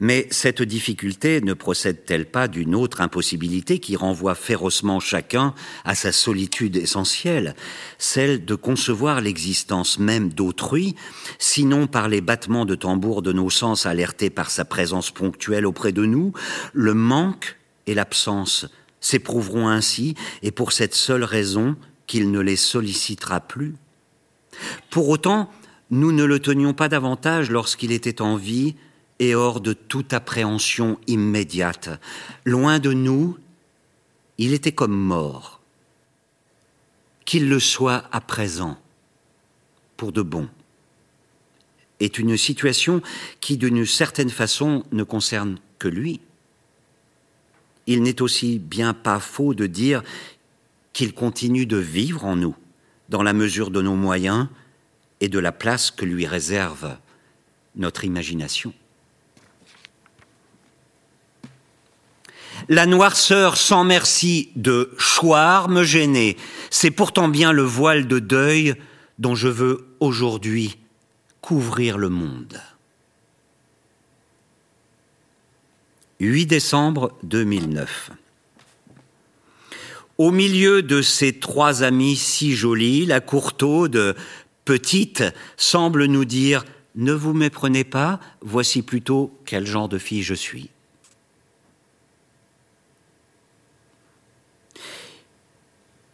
Mais 0.00 0.26
cette 0.32 0.62
difficulté 0.62 1.40
ne 1.42 1.52
procède-t-elle 1.52 2.26
pas 2.26 2.48
d'une 2.48 2.74
autre 2.74 3.02
impossibilité 3.02 3.78
qui 3.78 3.94
renvoie 3.94 4.34
férocement 4.34 4.98
chacun 4.98 5.54
à 5.84 5.94
sa 5.94 6.10
solitude 6.10 6.74
essentielle, 6.74 7.54
celle 7.98 8.44
de 8.44 8.56
concevoir 8.56 9.20
l'existence 9.20 10.00
même 10.00 10.30
d'autrui, 10.30 10.96
sinon 11.38 11.86
par 11.86 12.08
les 12.08 12.20
battements 12.20 12.64
de 12.64 12.74
tambour 12.74 13.22
de 13.22 13.32
nos 13.32 13.48
sens 13.48 13.86
alertés 13.86 14.28
par 14.28 14.50
sa 14.50 14.64
présence 14.64 15.12
ponctuelle 15.12 15.66
auprès 15.66 15.92
de 15.92 16.04
nous, 16.04 16.32
le 16.72 16.94
manque 16.94 17.56
et 17.86 17.94
l'absence 17.94 18.66
s'éprouveront 19.06 19.68
ainsi, 19.68 20.16
et 20.42 20.50
pour 20.50 20.72
cette 20.72 20.94
seule 20.94 21.22
raison 21.22 21.76
qu'il 22.06 22.30
ne 22.32 22.40
les 22.40 22.56
sollicitera 22.56 23.40
plus. 23.40 23.76
Pour 24.90 25.08
autant, 25.08 25.50
nous 25.90 26.10
ne 26.10 26.24
le 26.24 26.40
tenions 26.40 26.74
pas 26.74 26.88
davantage 26.88 27.50
lorsqu'il 27.50 27.92
était 27.92 28.20
en 28.20 28.36
vie 28.36 28.74
et 29.20 29.34
hors 29.34 29.60
de 29.60 29.72
toute 29.72 30.12
appréhension 30.12 30.98
immédiate. 31.06 31.88
Loin 32.44 32.80
de 32.80 32.92
nous, 32.92 33.38
il 34.38 34.52
était 34.52 34.72
comme 34.72 34.96
mort. 34.96 35.60
Qu'il 37.24 37.48
le 37.48 37.60
soit 37.60 38.04
à 38.10 38.20
présent, 38.20 38.76
pour 39.96 40.12
de 40.12 40.22
bon, 40.22 40.48
est 42.00 42.18
une 42.18 42.36
situation 42.36 43.02
qui, 43.40 43.56
d'une 43.56 43.86
certaine 43.86 44.30
façon, 44.30 44.84
ne 44.90 45.02
concerne 45.04 45.58
que 45.78 45.88
lui 45.88 46.20
il 47.86 48.02
n'est 48.02 48.22
aussi 48.22 48.58
bien 48.58 48.94
pas 48.94 49.20
faux 49.20 49.54
de 49.54 49.66
dire 49.66 50.02
qu'il 50.92 51.12
continue 51.12 51.66
de 51.66 51.76
vivre 51.76 52.24
en 52.24 52.36
nous, 52.36 52.56
dans 53.08 53.22
la 53.22 53.32
mesure 53.32 53.70
de 53.70 53.82
nos 53.82 53.94
moyens 53.94 54.48
et 55.20 55.28
de 55.28 55.38
la 55.38 55.52
place 55.52 55.90
que 55.90 56.04
lui 56.04 56.26
réserve 56.26 56.96
notre 57.76 58.04
imagination. 58.04 58.72
La 62.68 62.86
noirceur 62.86 63.56
sans 63.56 63.84
merci 63.84 64.50
de 64.56 64.90
choir 64.98 65.68
me 65.68 65.84
gênait. 65.84 66.36
C'est 66.70 66.90
pourtant 66.90 67.28
bien 67.28 67.52
le 67.52 67.62
voile 67.62 68.08
de 68.08 68.18
deuil 68.18 68.74
dont 69.18 69.34
je 69.34 69.48
veux 69.48 69.86
aujourd'hui 70.00 70.78
couvrir 71.40 71.96
le 71.96 72.08
monde. 72.08 72.60
8 76.20 76.46
décembre 76.46 77.12
2009. 77.24 78.10
Au 80.16 80.30
milieu 80.30 80.82
de 80.82 81.02
ces 81.02 81.34
trois 81.34 81.82
amis 81.82 82.16
si 82.16 82.54
jolis, 82.54 83.04
la 83.04 83.20
courtaude 83.20 84.16
petite 84.64 85.24
semble 85.58 86.06
nous 86.06 86.24
dire 86.24 86.64
Ne 86.94 87.12
vous 87.12 87.34
méprenez 87.34 87.84
pas, 87.84 88.18
voici 88.40 88.80
plutôt 88.80 89.38
quel 89.44 89.66
genre 89.66 89.90
de 89.90 89.98
fille 89.98 90.22
je 90.22 90.32
suis. 90.32 90.70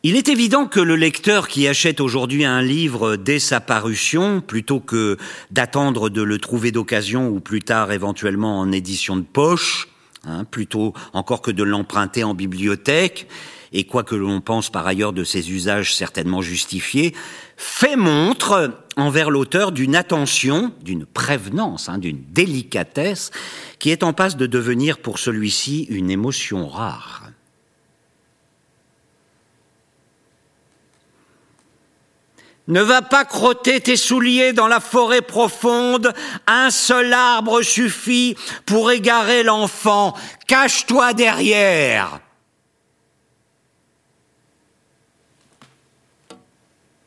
Il 0.04 0.16
est 0.16 0.28
évident 0.28 0.66
que 0.66 0.80
le 0.80 0.96
lecteur 0.96 1.46
qui 1.46 1.68
achète 1.68 2.00
aujourd'hui 2.00 2.44
un 2.44 2.60
livre 2.60 3.14
dès 3.14 3.38
sa 3.38 3.60
parution, 3.60 4.40
plutôt 4.40 4.80
que 4.80 5.16
d'attendre 5.52 6.10
de 6.10 6.22
le 6.22 6.38
trouver 6.38 6.72
d'occasion 6.72 7.28
ou 7.28 7.38
plus 7.38 7.62
tard 7.62 7.92
éventuellement 7.92 8.58
en 8.58 8.72
édition 8.72 9.14
de 9.14 9.22
poche, 9.22 9.91
Hein, 10.24 10.44
plutôt 10.44 10.92
encore 11.14 11.42
que 11.42 11.50
de 11.50 11.64
l'emprunter 11.64 12.22
en 12.22 12.32
bibliothèque, 12.32 13.26
et 13.72 13.82
quoi 13.84 14.04
que 14.04 14.14
l'on 14.14 14.40
pense 14.40 14.70
par 14.70 14.86
ailleurs 14.86 15.12
de 15.12 15.24
ses 15.24 15.50
usages 15.50 15.96
certainement 15.96 16.42
justifiés, 16.42 17.12
fait 17.56 17.96
montre 17.96 18.84
envers 18.96 19.30
l'auteur 19.30 19.72
d'une 19.72 19.96
attention, 19.96 20.72
d'une 20.80 21.06
prévenance, 21.06 21.88
hein, 21.88 21.98
d'une 21.98 22.22
délicatesse, 22.30 23.32
qui 23.80 23.90
est 23.90 24.04
en 24.04 24.12
passe 24.12 24.36
de 24.36 24.46
devenir 24.46 24.98
pour 24.98 25.18
celui-ci 25.18 25.86
une 25.90 26.10
émotion 26.10 26.68
rare. 26.68 27.21
Ne 32.68 32.80
va 32.80 33.02
pas 33.02 33.24
crotter 33.24 33.80
tes 33.80 33.96
souliers 33.96 34.52
dans 34.52 34.68
la 34.68 34.78
forêt 34.78 35.22
profonde, 35.22 36.12
un 36.46 36.70
seul 36.70 37.12
arbre 37.12 37.62
suffit 37.62 38.36
pour 38.66 38.92
égarer 38.92 39.42
l'enfant, 39.42 40.14
cache-toi 40.46 41.12
derrière. 41.12 42.20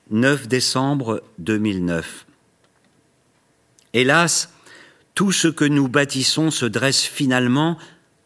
«9 0.12 0.48
décembre 0.48 1.24
2009. 1.40 2.26
Hélas, 3.94 4.50
tout 5.16 5.32
ce 5.32 5.48
que 5.48 5.66
nous 5.66 5.88
bâtissons 5.88 6.52
se 6.52 6.66
dresse 6.66 7.04
finalement 7.04 7.78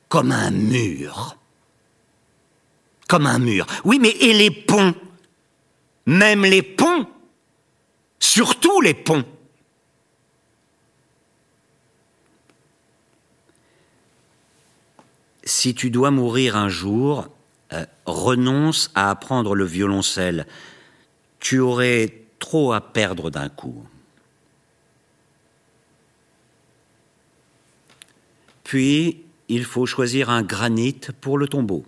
comme 0.09 0.31
un 0.31 0.51
mur. 0.51 1.37
Comme 3.07 3.27
un 3.27 3.39
mur. 3.39 3.65
Oui, 3.85 3.99
mais 4.01 4.09
et 4.09 4.33
les 4.33 4.51
ponts? 4.51 4.93
Même 6.05 6.43
les 6.43 6.63
ponts 6.63 7.07
surtout 8.19 8.81
les 8.81 8.93
ponts. 8.93 9.25
Si 15.43 15.73
tu 15.73 15.89
dois 15.89 16.11
mourir 16.11 16.55
un 16.55 16.69
jour, 16.69 17.27
euh, 17.73 17.85
renonce 18.05 18.91
à 18.95 19.09
apprendre 19.09 19.55
le 19.55 19.65
violoncelle. 19.65 20.45
Tu 21.39 21.59
aurais 21.59 22.13
trop 22.39 22.73
à 22.73 22.81
perdre 22.81 23.29
d'un 23.29 23.49
coup. 23.49 23.83
Puis, 28.63 29.23
il 29.47 29.65
faut 29.65 29.87
choisir 29.87 30.29
un 30.29 30.43
granit 30.43 30.99
pour 31.21 31.37
le 31.37 31.47
tombeau. 31.47 31.85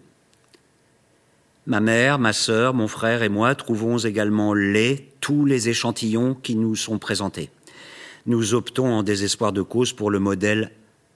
Ma 1.67 1.79
mère, 1.79 2.17
ma 2.17 2.33
sœur, 2.33 2.73
mon 2.73 2.87
frère 2.87 3.21
et 3.21 3.29
moi 3.29 3.53
trouvons 3.53 3.99
également 3.99 4.53
laid 4.53 5.07
tous 5.21 5.45
les 5.45 5.69
échantillons 5.69 6.33
qui 6.33 6.55
nous 6.55 6.75
sont 6.75 6.97
présentés. 6.97 7.51
Nous 8.25 8.53
optons 8.53 8.87
en 8.87 9.03
désespoir 9.03 9.53
de 9.53 9.61
cause 9.61 9.93
pour 9.93 10.09
le 10.09 10.19
modèle 10.19 10.71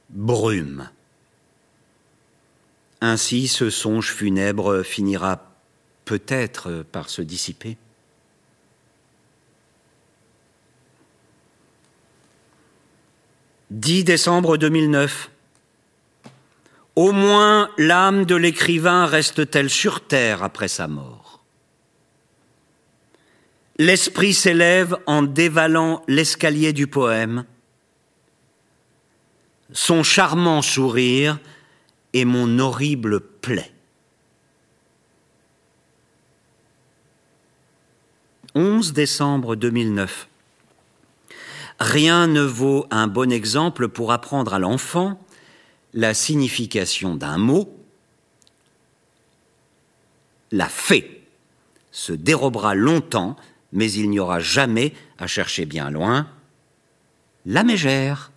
brume. 0.10 0.90
Ainsi, 3.02 3.48
ce 3.48 3.70
songe 3.70 4.12
funèbre 4.12 4.84
finira 4.84 5.52
peut-être 6.06 6.84
par 6.92 7.10
se 7.10 7.22
dissiper. 7.22 7.78
«10 13.72 14.04
décembre 14.04 14.58
2009. 14.58 15.32
Au 16.96 17.12
moins 17.12 17.70
l'âme 17.78 18.26
de 18.26 18.36
l'écrivain 18.36 19.06
reste-t-elle 19.06 19.70
sur 19.70 20.08
terre 20.08 20.44
après 20.44 20.70
sa 20.70 20.88
mort 20.88 21.44
L'esprit 23.78 24.34
s'élève 24.34 24.96
en 25.06 25.22
dévalant 25.22 26.02
l'escalier 26.08 26.72
du 26.72 26.88
poème. 26.88 27.44
Son 29.74 30.04
charmant 30.04 30.62
sourire 30.62 31.40
est 32.14 32.24
mon 32.24 32.60
horrible 32.60 33.20
plaie. 33.20 33.74
11 38.54 38.94
décembre 38.94 39.58
2009. 39.58 40.30
Rien 41.82 42.28
ne 42.28 42.42
vaut 42.42 42.88
un 42.90 43.08
bon 43.08 43.30
exemple 43.30 43.90
pour 43.90 44.14
apprendre 44.14 44.54
à 44.54 44.60
l'enfant 44.60 45.20
la 45.96 46.14
signification 46.14 47.16
d'un 47.16 47.38
mot, 47.38 47.74
la 50.52 50.68
fée 50.68 51.24
se 51.92 52.12
dérobera 52.12 52.76
longtemps, 52.76 53.38
mais 53.72 53.92
il 53.92 54.10
n'y 54.10 54.20
aura 54.20 54.40
jamais, 54.40 54.94
à 55.18 55.26
chercher 55.26 55.66
bien 55.66 55.90
loin, 55.90 56.28
la 57.46 57.64
mégère. 57.64 58.32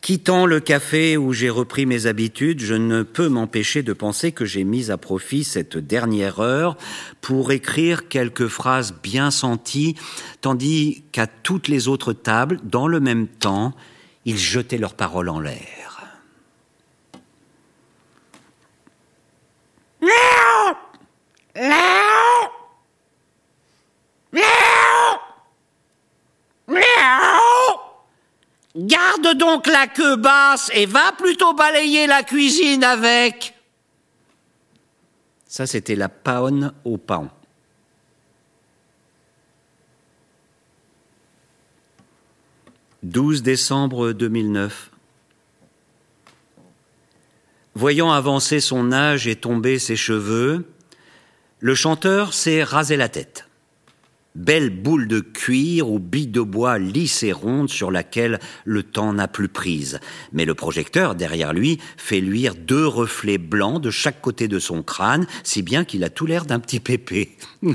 Quittant 0.00 0.46
le 0.46 0.60
café 0.60 1.18
où 1.18 1.34
j'ai 1.34 1.50
repris 1.50 1.84
mes 1.84 2.06
habitudes, 2.06 2.60
je 2.60 2.74
ne 2.74 3.02
peux 3.02 3.28
m'empêcher 3.28 3.82
de 3.82 3.92
penser 3.92 4.32
que 4.32 4.46
j'ai 4.46 4.64
mis 4.64 4.90
à 4.90 4.96
profit 4.96 5.44
cette 5.44 5.76
dernière 5.76 6.40
heure 6.40 6.78
pour 7.20 7.52
écrire 7.52 8.08
quelques 8.08 8.48
phrases 8.48 8.94
bien 9.02 9.30
senties, 9.30 9.96
tandis 10.40 11.04
qu'à 11.12 11.26
toutes 11.26 11.68
les 11.68 11.86
autres 11.86 12.14
tables, 12.14 12.60
dans 12.64 12.88
le 12.88 12.98
même 12.98 13.26
temps, 13.26 13.74
ils 14.24 14.38
jetaient 14.38 14.78
leurs 14.78 14.94
paroles 14.94 15.28
en 15.28 15.38
l'air. 15.38 15.90
Garde 28.76 29.36
donc 29.36 29.66
la 29.66 29.88
queue 29.88 30.16
basse 30.16 30.70
et 30.74 30.86
va 30.86 31.12
plutôt 31.12 31.54
balayer 31.54 32.06
la 32.06 32.22
cuisine 32.22 32.84
avec. 32.84 33.54
Ça, 35.46 35.66
c'était 35.66 35.96
la 35.96 36.08
paonne 36.08 36.72
au 36.84 36.96
paon. 36.96 37.28
«12 43.02 43.42
décembre 43.42 44.12
2009. 44.12 44.90
Voyant 47.74 48.12
avancer 48.12 48.60
son 48.60 48.92
âge 48.92 49.26
et 49.26 49.36
tomber 49.36 49.78
ses 49.78 49.96
cheveux, 49.96 50.70
le 51.60 51.74
chanteur 51.74 52.34
s'est 52.34 52.62
rasé 52.62 52.96
la 52.96 53.08
tête 53.08 53.49
belle 54.34 54.70
boule 54.70 55.08
de 55.08 55.20
cuir 55.20 55.88
ou 55.90 55.98
bille 55.98 56.28
de 56.28 56.40
bois 56.40 56.78
lisse 56.78 57.22
et 57.22 57.32
ronde 57.32 57.68
sur 57.68 57.90
laquelle 57.90 58.38
le 58.64 58.82
temps 58.82 59.12
n'a 59.12 59.28
plus 59.28 59.48
prise. 59.48 60.00
Mais 60.32 60.44
le 60.44 60.54
projecteur, 60.54 61.14
derrière 61.14 61.52
lui, 61.52 61.78
fait 61.96 62.20
luire 62.20 62.54
deux 62.54 62.86
reflets 62.86 63.38
blancs 63.38 63.82
de 63.82 63.90
chaque 63.90 64.20
côté 64.20 64.48
de 64.48 64.58
son 64.58 64.82
crâne, 64.82 65.26
si 65.42 65.62
bien 65.62 65.84
qu'il 65.84 66.04
a 66.04 66.10
tout 66.10 66.26
l'air 66.26 66.44
d'un 66.44 66.60
petit 66.60 66.80
pépé. 66.80 67.36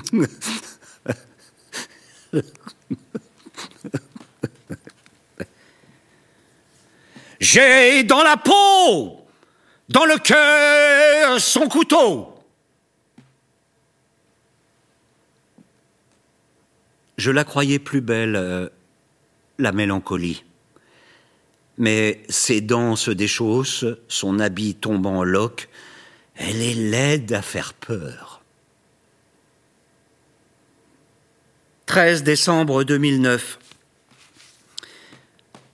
J'ai 7.39 8.03
dans 8.03 8.23
la 8.23 8.37
peau, 8.37 9.19
dans 9.89 10.05
le 10.05 10.17
cœur, 10.17 11.39
son 11.39 11.67
couteau. 11.67 12.34
Je 17.17 17.31
la 17.31 17.43
croyais 17.43 17.79
plus 17.79 18.01
belle, 18.01 18.35
euh, 18.35 18.69
la 19.57 19.71
mélancolie. 19.71 20.43
Mais 21.77 22.23
ses 22.29 22.61
dents 22.61 22.95
se 22.95 23.11
déchaussent, 23.11 23.85
son 24.07 24.39
habit 24.39 24.75
tombe 24.75 25.05
en 25.05 25.23
loques, 25.23 25.69
elle 26.35 26.61
est 26.61 26.73
laide 26.73 27.33
à 27.33 27.41
faire 27.41 27.73
peur. 27.73 28.41
13 31.85 32.23
décembre 32.23 32.83
2009. 32.83 33.59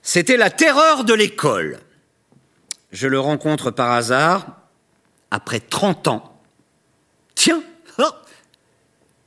C'était 0.02 0.36
la 0.36 0.50
terreur 0.50 1.04
de 1.04 1.14
l'école. 1.14 1.80
Je 2.90 3.08
le 3.08 3.18
rencontre 3.18 3.70
par 3.70 3.92
hasard 3.92 4.46
après 5.30 5.60
30 5.60 6.08
ans. 6.08 6.40
Tiens, 7.34 7.62
oh, 7.98 8.10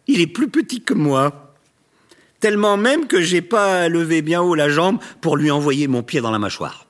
il 0.07 0.21
est 0.21 0.27
plus 0.27 0.49
petit 0.49 0.83
que 0.83 0.93
moi 0.93 1.44
tellement 2.45 2.77
même 2.77 3.07
que 3.07 3.23
j'ai 3.23 3.41
pas 3.41 3.89
levé 3.89 4.21
bien 4.21 4.39
haut 4.39 4.53
la 4.53 4.69
jambe 4.69 4.99
pour 5.19 5.35
lui 5.35 5.49
envoyer 5.49 5.87
mon 5.87 6.03
pied 6.03 6.21
dans 6.21 6.29
la 6.29 6.37
mâchoire. 6.37 6.85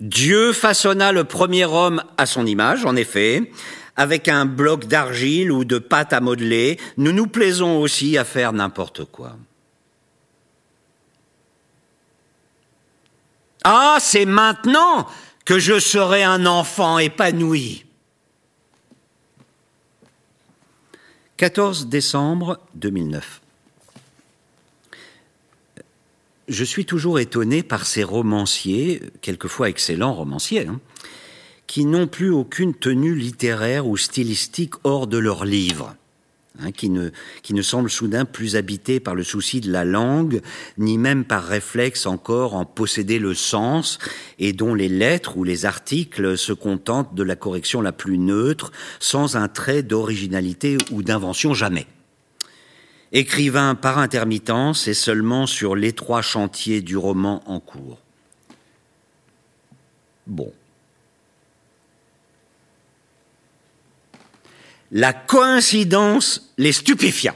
Dieu 0.00 0.52
façonna 0.52 1.12
le 1.12 1.22
premier 1.22 1.66
homme 1.66 2.02
à 2.18 2.26
son 2.26 2.46
image, 2.46 2.84
en 2.84 2.96
effet, 2.96 3.52
avec 3.94 4.26
un 4.26 4.44
bloc 4.44 4.86
d'argile 4.86 5.52
ou 5.52 5.64
de 5.64 5.78
pâte 5.78 6.12
à 6.12 6.20
modeler. 6.20 6.80
Nous 6.96 7.12
nous 7.12 7.28
plaisons 7.28 7.80
aussi 7.80 8.18
à 8.18 8.24
faire 8.24 8.52
n'importe 8.52 9.04
quoi. 9.04 9.36
Ah, 13.62 13.98
c'est 14.00 14.24
maintenant 14.24 15.06
que 15.44 15.60
je 15.60 15.78
serai 15.78 16.24
un 16.24 16.44
enfant 16.44 16.98
épanoui. 16.98 17.84
14 21.40 21.86
décembre 21.86 22.58
2009. 22.74 23.40
Je 26.48 26.64
suis 26.64 26.84
toujours 26.84 27.18
étonné 27.18 27.62
par 27.62 27.86
ces 27.86 28.04
romanciers, 28.04 29.00
quelquefois 29.22 29.70
excellents 29.70 30.12
romanciers, 30.12 30.66
hein, 30.66 30.82
qui 31.66 31.86
n'ont 31.86 32.08
plus 32.08 32.28
aucune 32.28 32.74
tenue 32.74 33.14
littéraire 33.14 33.86
ou 33.86 33.96
stylistique 33.96 34.74
hors 34.84 35.06
de 35.06 35.16
leurs 35.16 35.46
livres. 35.46 35.96
Hein, 36.62 36.72
qui, 36.72 36.90
ne, 36.90 37.10
qui 37.42 37.54
ne 37.54 37.62
semble 37.62 37.88
soudain 37.88 38.26
plus 38.26 38.54
habité 38.54 39.00
par 39.00 39.14
le 39.14 39.22
souci 39.22 39.60
de 39.60 39.72
la 39.72 39.84
langue, 39.84 40.42
ni 40.76 40.98
même 40.98 41.24
par 41.24 41.44
réflexe 41.44 42.04
encore 42.04 42.54
en 42.54 42.66
posséder 42.66 43.18
le 43.18 43.32
sens, 43.34 43.98
et 44.38 44.52
dont 44.52 44.74
les 44.74 44.88
lettres 44.88 45.38
ou 45.38 45.44
les 45.44 45.64
articles 45.64 46.36
se 46.36 46.52
contentent 46.52 47.14
de 47.14 47.22
la 47.22 47.36
correction 47.36 47.80
la 47.80 47.92
plus 47.92 48.18
neutre, 48.18 48.72
sans 48.98 49.36
un 49.36 49.48
trait 49.48 49.82
d'originalité 49.82 50.76
ou 50.90 51.02
d'invention 51.02 51.54
jamais. 51.54 51.86
Écrivain 53.12 53.74
par 53.74 53.98
intermittence 53.98 54.86
et 54.86 54.94
seulement 54.94 55.46
sur 55.46 55.74
l'étroit 55.74 56.22
chantier 56.22 56.82
du 56.82 56.96
roman 56.96 57.42
en 57.46 57.58
cours. 57.58 57.98
Bon. 60.26 60.52
La 64.90 65.12
coïncidence 65.12 66.52
les 66.58 66.72
stupéfia. 66.72 67.34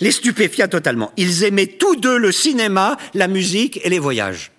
Les 0.00 0.12
stupéfia 0.12 0.66
totalement. 0.66 1.12
Ils 1.16 1.44
aimaient 1.44 1.66
tous 1.66 1.96
deux 1.96 2.16
le 2.16 2.32
cinéma, 2.32 2.96
la 3.12 3.28
musique 3.28 3.80
et 3.84 3.90
les 3.90 3.98
voyages. 3.98 4.50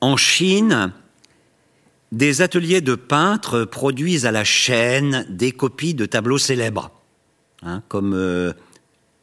En 0.00 0.18
Chine, 0.18 0.92
des 2.12 2.42
ateliers 2.42 2.82
de 2.82 2.94
peintres 2.94 3.64
produisent 3.64 4.26
à 4.26 4.32
la 4.32 4.44
chaîne 4.44 5.24
des 5.30 5.52
copies 5.52 5.94
de 5.94 6.04
tableaux 6.04 6.36
célèbres, 6.36 6.90
hein, 7.62 7.82
comme 7.88 8.12
euh, 8.14 8.52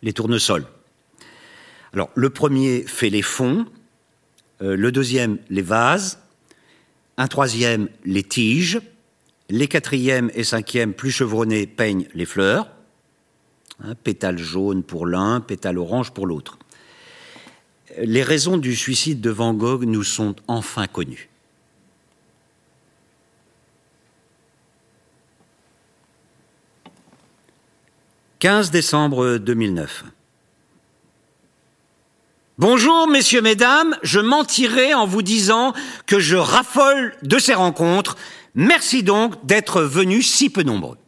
les 0.02 0.14
tournesols. 0.14 0.66
Alors, 1.94 2.10
le 2.16 2.30
premier 2.30 2.84
fait 2.84 3.10
les 3.10 3.22
fonds, 3.22 3.66
euh, 4.62 4.76
le 4.76 4.92
deuxième 4.92 5.40
les 5.50 5.62
vases, 5.62 6.20
un 7.18 7.28
troisième 7.28 7.90
les 8.06 8.24
tiges, 8.24 8.80
les 9.50 9.68
quatrième 9.68 10.32
et 10.34 10.46
cinquième 10.46 10.94
plus 10.94 11.12
chevronnés 11.12 11.68
peignent 11.68 12.08
les 12.14 12.26
fleurs, 12.26 12.72
hein, 13.84 13.96
pétales 13.96 14.38
jaunes 14.38 14.84
pour 14.84 15.06
l'un, 15.06 15.42
pétales 15.42 15.78
orange 15.78 16.12
pour 16.12 16.26
l'autre. 16.26 16.58
Les 17.98 18.24
raisons 18.24 18.58
du 18.58 18.74
suicide 18.76 19.20
de 19.20 19.30
Van 19.30 19.54
Gogh 19.54 19.84
nous 19.84 20.04
sont 20.04 20.36
enfin 20.48 20.88
connues. 20.88 21.28
«15 28.40 28.72
décembre 28.72 29.38
2009. 29.38 30.06
Bonjour, 32.62 33.08
messieurs, 33.08 33.42
mesdames, 33.42 33.98
je 34.04 34.20
mentirai 34.20 34.94
en 34.94 35.08
vous 35.08 35.24
disant 35.24 35.74
que 36.06 36.20
je 36.20 36.36
raffole 36.36 37.16
de 37.24 37.40
ces 37.40 37.56
rencontres. 37.56 38.18
Merci 38.54 39.02
donc 39.02 39.44
d'être 39.44 39.82
venus 39.82 40.32
si 40.32 40.52
peu 40.52 40.62
nombreux. 40.62 41.00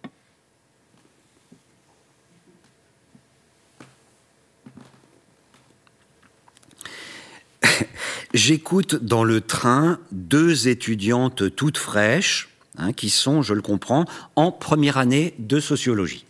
J'écoute 8.34 8.96
dans 8.96 9.24
le 9.24 9.40
train 9.40 10.00
deux 10.12 10.68
étudiantes 10.68 11.56
toutes 11.56 11.78
fraîches, 11.78 12.50
hein, 12.80 12.94
qui 12.94 13.12
sont, 13.12 13.44
je 13.44 13.54
le 13.54 13.62
comprends, 13.62 14.06
en 14.36 14.52
première 14.52 14.98
année 14.98 15.36
de 15.38 15.60
sociologie. 15.60 16.26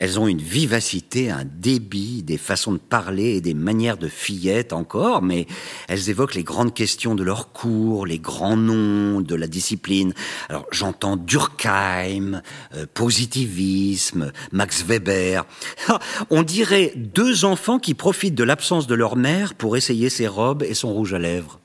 Elles 0.00 0.18
ont 0.18 0.26
une 0.26 0.40
vivacité, 0.40 1.30
un 1.30 1.44
débit, 1.44 2.22
des 2.22 2.38
façons 2.38 2.72
de 2.72 2.78
parler 2.78 3.36
et 3.36 3.40
des 3.42 3.52
manières 3.52 3.98
de 3.98 4.08
fillettes 4.08 4.72
encore, 4.72 5.20
mais 5.20 5.46
elles 5.88 6.08
évoquent 6.08 6.34
les 6.34 6.42
grandes 6.42 6.72
questions 6.72 7.14
de 7.14 7.22
leur 7.22 7.52
cours, 7.52 8.06
les 8.06 8.18
grands 8.18 8.56
noms 8.56 9.20
de 9.20 9.34
la 9.34 9.46
discipline. 9.46 10.14
Alors 10.48 10.66
j'entends 10.70 11.18
Durkheim, 11.18 12.40
euh, 12.74 12.86
positivisme, 12.92 14.32
Max 14.52 14.84
Weber. 14.84 15.44
On 16.30 16.42
dirait 16.42 16.94
deux 16.96 17.44
enfants 17.44 17.78
qui 17.78 17.92
profitent 17.92 18.34
de 18.34 18.44
l'absence 18.44 18.86
de 18.86 18.94
leur 18.94 19.16
mère 19.16 19.54
pour 19.54 19.76
essayer 19.76 20.08
ses 20.08 20.26
robes 20.26 20.62
et 20.62 20.74
son 20.74 20.94
rouge 20.94 21.12
à 21.12 21.18
lèvres. 21.18 21.60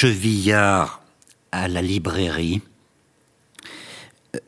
Chevillard 0.00 1.02
à 1.52 1.68
la 1.68 1.82
librairie, 1.82 2.62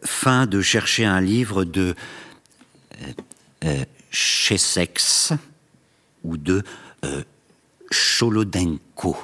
fin 0.03 0.47
de 0.47 0.63
chercher 0.63 1.05
un 1.05 1.21
livre 1.21 1.65
de 1.65 1.95
euh, 3.67 3.85
Chessex 4.11 5.35
ou 6.25 6.39
de 6.39 6.63
euh, 7.05 7.23
Cholodenko 7.91 9.15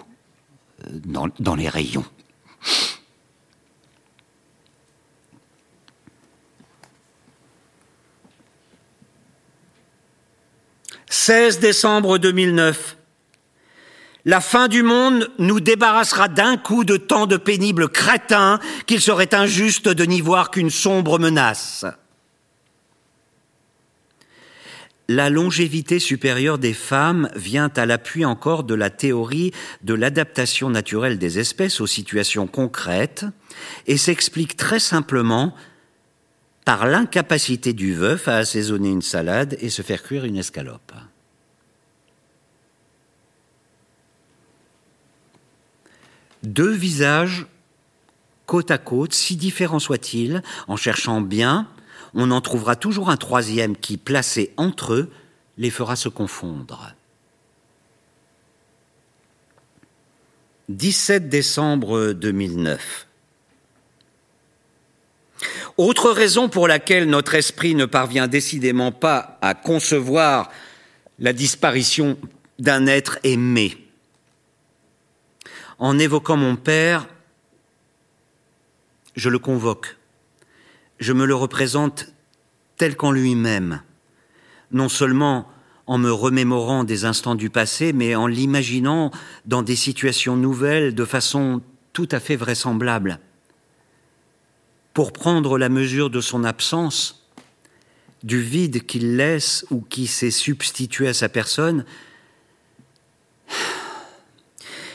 dans, 0.91 1.29
dans 1.39 1.55
les 1.55 1.71
rayons. 1.71 2.05
16 11.09 11.59
décembre 11.61 12.19
2009. 12.19 12.98
La 14.29 14.43
fin 14.43 14.69
du 14.69 14.83
monde 14.83 15.31
nous 15.39 15.59
débarrassera 15.59 16.29
d'un 16.29 16.59
coup 16.59 16.85
de 16.85 16.99
tant 16.99 17.27
de 17.27 17.39
pénibles 17.39 17.89
crétins 17.89 18.61
qu'il 18.85 19.01
serait 19.01 19.35
injuste 19.35 19.89
de 19.89 20.05
n'y 20.05 20.21
voir 20.21 20.51
qu'une 20.51 20.69
sombre 20.69 21.19
menace. 21.19 21.87
La 25.09 25.31
longévité 25.31 25.99
supérieure 25.99 26.59
des 26.59 26.75
femmes 26.75 27.31
vient 27.37 27.71
à 27.75 27.87
l'appui 27.87 28.27
encore 28.27 28.65
de 28.65 28.75
la 28.75 28.91
théorie 28.91 29.53
de 29.81 29.95
l'adaptation 29.95 30.69
naturelle 30.69 31.17
des 31.17 31.39
espèces 31.39 31.81
aux 31.81 31.87
situations 31.87 32.47
concrètes 32.47 33.25
et 33.87 33.97
s'explique 33.97 34.59
très 34.59 34.79
simplement 34.79 35.55
par 36.67 36.87
l'incapacité 36.87 37.73
du 37.73 37.95
veuf 37.95 38.29
à 38.29 38.37
assaisonner 38.37 38.91
une 38.91 39.01
salade 39.01 39.57
et 39.63 39.71
se 39.71 39.81
faire 39.81 40.03
cuire 40.03 40.27
une 40.27 40.37
escalope. 40.37 40.93
Deux 46.43 46.71
visages 46.73 47.47
côte 48.47 48.71
à 48.71 48.79
côte, 48.79 49.13
si 49.13 49.37
différents 49.37 49.79
soient-ils, 49.79 50.43
en 50.69 50.77
cherchant 50.77 51.21
bien, 51.21 51.69
on 52.15 52.31
en 52.31 52.41
trouvera 52.41 52.77
toujours 52.77 53.11
un 53.11 53.17
troisième 53.17 53.77
qui, 53.77 53.97
placé 53.97 54.53
entre 54.57 54.95
eux, 54.95 55.11
les 55.59 55.71
fera 55.71 55.97
se 55.97 56.09
confondre. 56.09 56.95
17 60.69 61.29
décembre 61.29 62.13
2009. 62.13 63.07
Autre 65.77 66.11
raison 66.11 66.49
pour 66.49 66.69
laquelle 66.69 67.09
notre 67.09 67.35
esprit 67.35 67.75
ne 67.75 67.87
parvient 67.87 68.29
décidément 68.29 68.93
pas 68.93 69.39
à 69.41 69.55
concevoir 69.55 70.51
la 71.19 71.33
disparition 71.33 72.19
d'un 72.59 72.87
être 72.87 73.19
aimé. 73.25 73.88
En 75.79 75.99
évoquant 75.99 76.37
mon 76.37 76.57
père, 76.57 77.07
je 79.15 79.29
le 79.29 79.39
convoque, 79.39 79.97
je 80.99 81.13
me 81.13 81.25
le 81.25 81.35
représente 81.35 82.13
tel 82.77 82.97
qu'en 82.97 83.13
lui-même, 83.13 83.83
non 84.73 84.89
seulement 84.89 85.49
en 85.87 85.99
me 85.99 86.11
remémorant 86.11 86.85
des 86.85 87.05
instants 87.05 87.35
du 87.35 87.49
passé, 87.49 87.93
mais 87.93 88.15
en 88.15 88.27
l'imaginant 88.27 89.11
dans 89.47 89.63
des 89.63 89.77
situations 89.77 90.37
nouvelles 90.37 90.95
de 90.95 91.05
façon 91.05 91.63
tout 91.93 92.09
à 92.11 92.21
fait 92.21 92.37
vraisemblable. 92.37 93.21
Pour 94.95 95.13
prendre 95.13 95.59
la 95.59 95.69
mesure 95.69 96.11
de 96.11 96.21
son 96.21 96.45
absence, 96.45 97.27
du 98.23 98.41
vide 98.41 98.85
qu'il 98.85 99.17
laisse 99.17 99.65
ou 99.71 99.81
qui 99.81 100.09
s'est 100.09 100.33
substitué 100.33 101.09
à 101.09 101.15
sa 101.15 101.29
personne, 101.29 101.85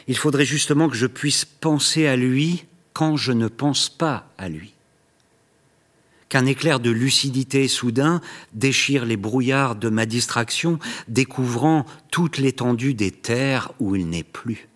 il 0.08 0.18
faudrait 0.18 0.46
justement 0.46 0.90
que 0.90 0.96
je 0.96 1.08
puisse 1.08 1.46
penser 1.46 2.08
à 2.08 2.16
lui 2.16 2.66
quand 2.94 3.18
je 3.18 3.32
ne 3.32 3.48
pense 3.48 3.90
pas 3.90 4.30
à 4.38 4.50
lui. 4.50 4.74
Qu'un 6.30 6.46
éclair 6.46 6.80
de 6.80 6.90
lucidité 6.90 7.68
soudain 7.68 8.22
déchire 8.54 9.06
les 9.06 9.18
brouillards 9.18 9.76
de 9.76 9.90
ma 9.90 10.06
distraction, 10.06 10.80
découvrant 11.08 11.86
toute 12.12 12.38
l'étendue 12.38 12.94
des 12.94 13.12
terres 13.12 13.72
où 13.80 13.96
il 13.96 14.10
n'est 14.10 14.24
plus. 14.24 14.68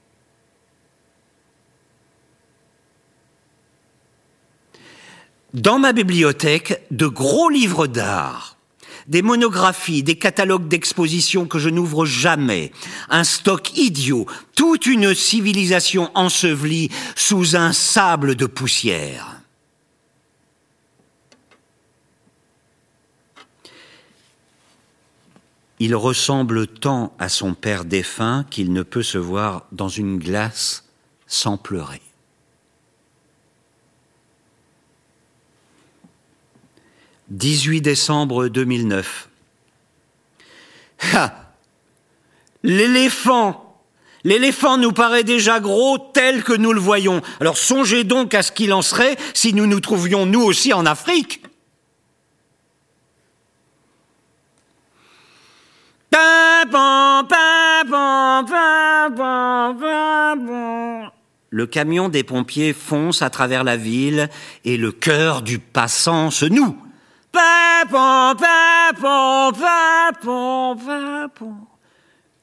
dans 5.57 5.79
ma 5.79 5.93
bibliothèque 5.93 6.83
de 6.91 7.07
gros 7.07 7.49
livres 7.49 7.87
d'art, 7.87 8.56
des 9.07 9.21
monographies, 9.21 10.03
des 10.03 10.17
catalogues 10.17 10.67
d'expositions 10.67 11.45
que 11.47 11.59
je 11.59 11.69
n'ouvre 11.69 12.05
jamais, 12.05 12.71
un 13.09 13.23
stock 13.23 13.77
idiot, 13.77 14.25
toute 14.55 14.85
une 14.85 15.13
civilisation 15.13 16.11
ensevelie 16.13 16.89
sous 17.15 17.55
un 17.55 17.73
sable 17.73 18.35
de 18.35 18.45
poussière. 18.45 19.41
Il 25.79 25.95
ressemble 25.95 26.65
tant 26.67 27.15
à 27.19 27.29
son 27.29 27.53
père 27.53 27.85
défunt 27.85 28.45
qu'il 28.49 28.73
ne 28.73 28.81
peut 28.81 29.03
se 29.03 29.19
voir 29.19 29.67
dans 29.71 29.89
une 29.89 30.17
glace 30.17 30.85
sans 31.27 31.57
pleurer. 31.57 32.01
18 37.29 37.81
décembre 37.81 38.47
2009. 38.47 39.29
L'éléphant 42.63 43.63
L'éléphant 44.23 44.77
nous 44.77 44.91
paraît 44.91 45.23
déjà 45.23 45.59
gros 45.59 45.97
tel 45.97 46.43
que 46.43 46.53
nous 46.53 46.73
le 46.73 46.81
voyons. 46.81 47.21
Alors 47.39 47.57
songez 47.57 48.03
donc 48.03 48.33
à 48.33 48.43
ce 48.43 48.51
qu'il 48.51 48.73
en 48.73 48.81
serait 48.81 49.15
si 49.33 49.53
nous 49.53 49.67
nous 49.67 49.79
trouvions 49.79 50.25
nous 50.25 50.41
aussi 50.41 50.73
en 50.73 50.85
Afrique. 50.85 51.43
Le 61.49 61.65
camion 61.65 62.09
des 62.09 62.23
pompiers 62.23 62.73
fonce 62.73 63.21
à 63.21 63.29
travers 63.29 63.63
la 63.63 63.77
ville 63.77 64.29
et 64.65 64.77
le 64.77 64.91
cœur 64.91 65.41
du 65.41 65.59
passant 65.59 66.31
se 66.31 66.45
noue. 66.45 66.75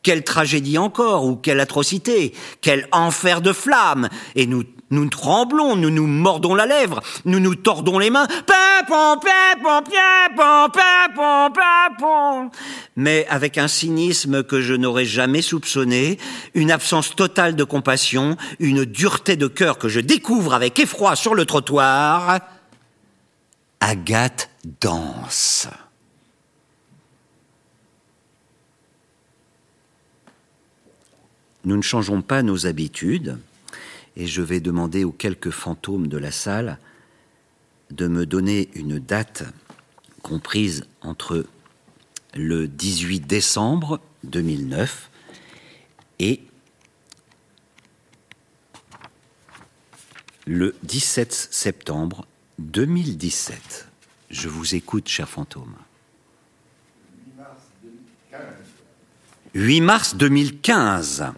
Quelle 0.03 0.23
tragédie 0.23 0.77
encore, 0.77 1.25
ou 1.25 1.37
quelle 1.37 1.61
atrocité, 1.61 2.35
quel 2.61 2.87
enfer 2.93 3.41
de 3.41 3.53
flammes 3.53 4.11
Et 4.37 4.47
nous, 4.47 4.65
nous 4.91 5.09
tremblons, 5.09 5.77
nous 5.77 5.91
nous 5.91 6.07
mordons 6.07 6.55
la 6.55 6.67
lèvre, 6.67 7.01
nous 7.25 7.41
nous 7.41 7.55
tordons 7.55 7.99
les 7.99 8.11
mains. 8.11 8.29
Mais 12.97 13.27
avec 13.31 13.59
un 13.59 13.69
cynisme 13.69 14.43
que 14.45 14.61
je 14.61 14.75
n'aurais 14.75 15.07
jamais 15.07 15.43
soupçonné, 15.43 16.19
une 16.55 16.71
absence 16.71 17.17
totale 17.17 17.57
de 17.57 17.65
compassion, 17.65 18.37
une 18.61 18.85
dureté 18.85 19.37
de 19.37 19.47
cœur 19.47 19.79
que 19.79 19.89
je 19.89 20.01
découvre 20.01 20.55
avec 20.55 20.79
effroi 20.79 21.17
sur 21.17 21.35
le 21.35 21.47
trottoir, 21.47 22.41
Agathe 23.87 24.49
danse. 24.81 25.69
Nous 31.67 31.77
ne 31.77 31.83
changeons 31.83 32.23
pas 32.23 32.43
nos 32.43 32.67
habitudes 32.67 33.39
et 34.17 34.27
je 34.27 34.41
vais 34.41 34.61
demander 34.61 35.05
aux 35.05 35.13
quelques 35.13 35.51
fantômes 35.51 36.07
de 36.07 36.17
la 36.17 36.31
salle 36.31 36.79
de 37.91 38.07
me 38.07 38.25
donner 38.25 38.71
une 38.75 38.99
date 38.99 39.45
comprise 40.23 40.87
entre 41.03 41.45
le 42.33 42.67
18 42.67 43.27
décembre 43.27 44.01
2009 44.23 45.11
et 46.21 46.41
le 50.47 50.75
17 50.85 51.35
septembre 51.35 52.27
2017. 52.59 53.89
Je 54.31 54.49
vous 54.49 54.75
écoute, 54.75 55.09
cher 55.09 55.29
fantôme. 55.29 55.75
8 59.55 59.81
mars 59.81 60.17
2015. 60.17 61.33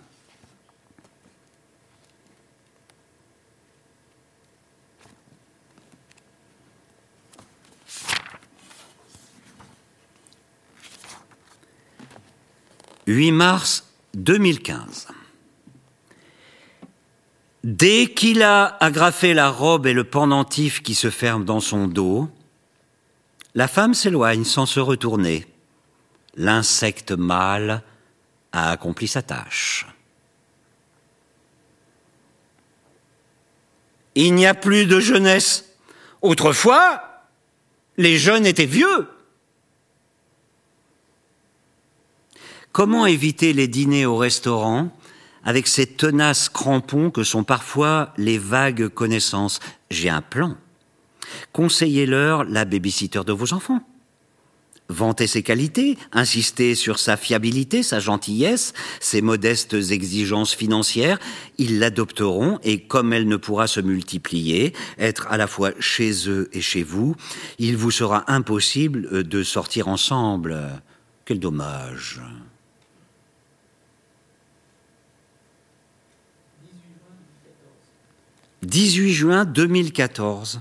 «8 13.09 13.31
mars 13.31 13.85
2015. 14.14 15.07
Dès 17.66 18.07
qu'il 18.07 18.44
a 18.44 18.76
agrafé 18.79 19.35
la 19.35 19.50
robe 19.50 19.88
et 19.88 19.92
le 19.92 20.05
pendentif 20.05 20.85
qui 20.85 20.94
se 20.94 21.11
ferme 21.11 21.44
dans 21.44 21.59
son 21.59 21.88
dos, 21.88 22.31
la 23.57 23.66
femme 23.66 23.92
s'éloigne 23.92 24.44
sans 24.44 24.66
se 24.66 24.79
retourner. 24.79 25.44
L'insecte 26.37 27.11
mâle 27.11 27.83
a 28.52 28.70
accompli 28.70 29.09
sa 29.09 29.22
tâche. 29.22 29.85
Il 34.14 34.37
n'y 34.37 34.46
a 34.46 34.55
plus 34.55 34.87
de 34.87 35.00
jeunesse. 35.00 35.74
Autrefois, 36.22 37.02
les 37.96 38.16
jeunes 38.16 38.46
étaient 38.46 38.64
vieux. 38.64 39.09
Comment 42.70 43.07
éviter 43.07 43.52
les 43.52 43.66
dîners 43.66 44.07
au 44.07 44.18
restaurant 44.18 44.95
avec 45.46 45.68
ces 45.68 45.87
tenaces 45.87 46.50
crampons 46.50 47.11
que 47.11 47.22
sont 47.24 47.44
parfois 47.44 48.12
les 48.18 48.37
vagues 48.37 48.88
connaissances 48.88 49.61
J'ai 49.90 50.11
un 50.11 50.20
plan. 50.20 50.56
Conseillez-leur 51.52 52.44
la 52.44 52.66
babysitter 52.66 53.22
de 53.24 53.32
vos 53.32 53.54
enfants. 53.54 53.80
Vantez 54.88 55.26
ses 55.26 55.42
qualités, 55.42 55.98
insistez 56.12 56.76
sur 56.76 57.00
sa 57.00 57.16
fiabilité, 57.16 57.82
sa 57.82 57.98
gentillesse, 57.98 58.72
ses 59.00 59.20
modestes 59.20 59.74
exigences 59.74 60.54
financières, 60.54 61.18
ils 61.59 61.80
l'adopteront 61.80 62.61
et 62.62 62.82
comme 62.82 63.12
elle 63.12 63.26
ne 63.26 63.37
pourra 63.37 63.66
se 63.66 63.80
multiplier, 63.80 64.74
être 64.98 65.26
à 65.28 65.38
la 65.38 65.48
fois 65.48 65.72
chez 65.80 66.28
eux 66.28 66.48
et 66.52 66.61
chez 66.61 66.85
vous, 66.85 67.16
il 67.59 67.76
vous 67.76 67.90
sera 67.90 68.30
impossible 68.30 69.24
de 69.24 69.42
sortir 69.42 69.88
ensemble. 69.88 70.56
Quel 71.24 71.40
dommage. 71.40 72.20
18 78.62 79.12
juin 79.12 79.45
2014. 79.45 80.61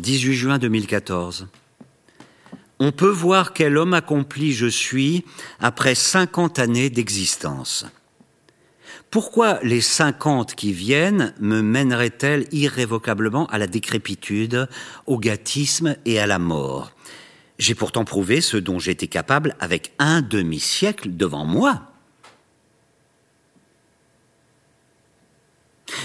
18 0.00 0.34
juin 0.34 0.58
2014. 0.58 1.46
On 2.80 2.90
peut 2.90 3.08
voir 3.08 3.52
quel 3.52 3.78
homme 3.78 3.94
accompli 3.94 4.52
je 4.52 4.66
suis 4.66 5.24
après 5.60 5.94
50 5.94 6.58
années 6.58 6.90
d'existence. 6.90 7.86
Pourquoi 9.12 9.60
les 9.62 9.80
50 9.80 10.56
qui 10.56 10.72
viennent 10.72 11.32
me 11.38 11.62
mèneraient-elles 11.62 12.48
irrévocablement 12.50 13.46
à 13.46 13.58
la 13.58 13.68
décrépitude, 13.68 14.68
au 15.06 15.18
gâtisme 15.18 15.96
et 16.04 16.18
à 16.18 16.26
la 16.26 16.40
mort? 16.40 16.90
J'ai 17.62 17.76
pourtant 17.76 18.04
prouvé 18.04 18.40
ce 18.40 18.56
dont 18.56 18.80
j'étais 18.80 19.06
capable 19.06 19.54
avec 19.60 19.92
un 20.00 20.20
demi-siècle 20.20 21.16
devant 21.16 21.44
moi. 21.44 21.92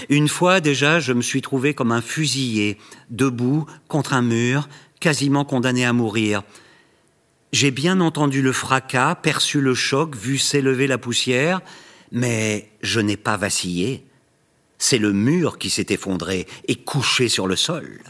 Une 0.08 0.28
fois 0.28 0.60
déjà, 0.60 1.00
je 1.00 1.12
me 1.12 1.20
suis 1.20 1.42
trouvé 1.42 1.74
comme 1.74 1.90
un 1.90 2.00
fusillé, 2.00 2.78
debout 3.10 3.66
contre 3.88 4.12
un 4.12 4.22
mur, 4.22 4.68
quasiment 5.00 5.44
condamné 5.44 5.84
à 5.84 5.92
mourir. 5.92 6.44
J'ai 7.52 7.72
bien 7.72 8.00
entendu 8.00 8.40
le 8.40 8.52
fracas, 8.52 9.16
perçu 9.16 9.60
le 9.60 9.74
choc, 9.74 10.14
vu 10.14 10.38
s'élever 10.38 10.86
la 10.86 10.96
poussière, 10.96 11.60
mais 12.12 12.70
je 12.82 13.00
n'ai 13.00 13.16
pas 13.16 13.36
vacillé. 13.36 14.06
C'est 14.78 14.98
le 14.98 15.12
mur 15.12 15.58
qui 15.58 15.70
s'est 15.70 15.86
effondré 15.88 16.46
et 16.68 16.76
couché 16.76 17.28
sur 17.28 17.48
le 17.48 17.56
sol. 17.56 18.00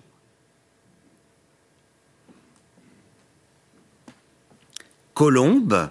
Colombe 5.14 5.88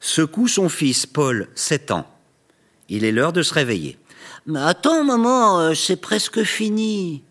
secoue 0.00 0.48
son 0.48 0.68
fils 0.68 1.04
Paul, 1.06 1.48
7 1.54 1.90
ans. 1.90 2.06
Il 2.88 3.04
est 3.04 3.12
l'heure 3.12 3.34
de 3.34 3.42
se 3.42 3.52
réveiller. 3.52 3.98
Mais 4.46 4.60
attends, 4.60 5.04
maman, 5.04 5.60
euh, 5.60 5.74
c'est 5.74 5.96
presque 5.96 6.42
fini. 6.42 7.22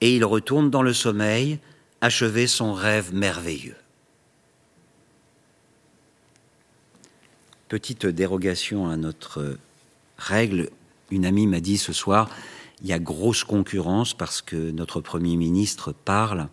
Et 0.00 0.16
il 0.16 0.24
retourne 0.24 0.70
dans 0.70 0.82
le 0.82 0.94
sommeil, 0.94 1.58
achever 2.00 2.46
son 2.46 2.72
rêve 2.72 3.14
merveilleux. 3.14 3.76
Petite 7.68 8.06
dérogation 8.06 8.88
à 8.88 8.96
notre 8.96 9.58
règle, 10.16 10.70
une 11.10 11.26
amie 11.26 11.46
m'a 11.46 11.60
dit 11.60 11.78
ce 11.78 11.92
soir, 11.92 12.30
il 12.80 12.88
y 12.88 12.92
a 12.92 12.98
grosse 12.98 13.44
concurrence 13.44 14.14
parce 14.14 14.40
que 14.40 14.70
notre 14.70 15.00
Premier 15.00 15.36
ministre 15.36 15.92
parle 15.92 16.48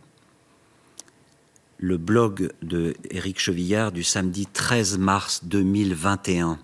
le 1.78 1.98
blog 1.98 2.52
de 2.62 2.96
Éric 3.12 3.40
Chevillard 3.40 3.92
du 3.92 4.04
samedi 4.04 4.46
13 4.46 4.98
mars 4.98 5.42
2021, 5.44 6.58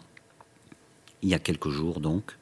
il 1.22 1.30
y 1.30 1.34
a 1.34 1.39
quelques 1.39 1.70
jours 1.70 2.00
donc. 2.00 2.38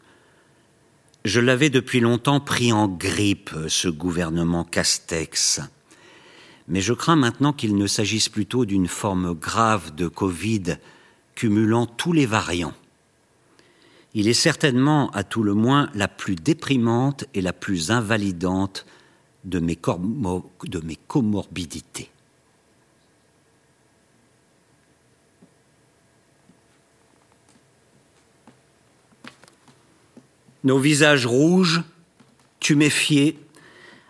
Je 1.25 1.41
l'avais 1.41 1.69
depuis 1.69 1.99
longtemps 1.99 2.39
pris 2.39 2.71
en 2.71 2.87
grippe, 2.87 3.51
ce 3.67 3.89
gouvernement 3.89 4.63
Castex. 4.63 5.61
Mais 6.69 6.81
je 6.81 6.93
crains 6.93 7.15
maintenant 7.15 7.51
qu'il 7.51 7.75
ne 7.75 7.87
s'agisse 7.87 8.29
plutôt 8.29 8.63
d'une 8.63 8.87
forme 8.87 9.33
grave 9.33 9.95
de 9.95 10.07
Covid 10.07 10.77
cumulant 11.33 11.87
tous 11.87 12.13
les 12.13 12.27
variants. 12.27 12.75
Il 14.13 14.27
est 14.27 14.33
certainement, 14.33 15.09
à 15.11 15.23
tout 15.23 15.43
le 15.43 15.55
moins, 15.55 15.89
la 15.95 16.07
plus 16.07 16.35
déprimante 16.35 17.25
et 17.33 17.41
la 17.41 17.53
plus 17.53 17.91
invalidante 17.91 18.85
de 19.45 19.59
mes, 19.59 19.75
comorbidités. 21.07 22.11
nos 30.65 30.77
visages 30.77 31.25
rouges, 31.25 31.81
tuméfiés, 32.59 33.39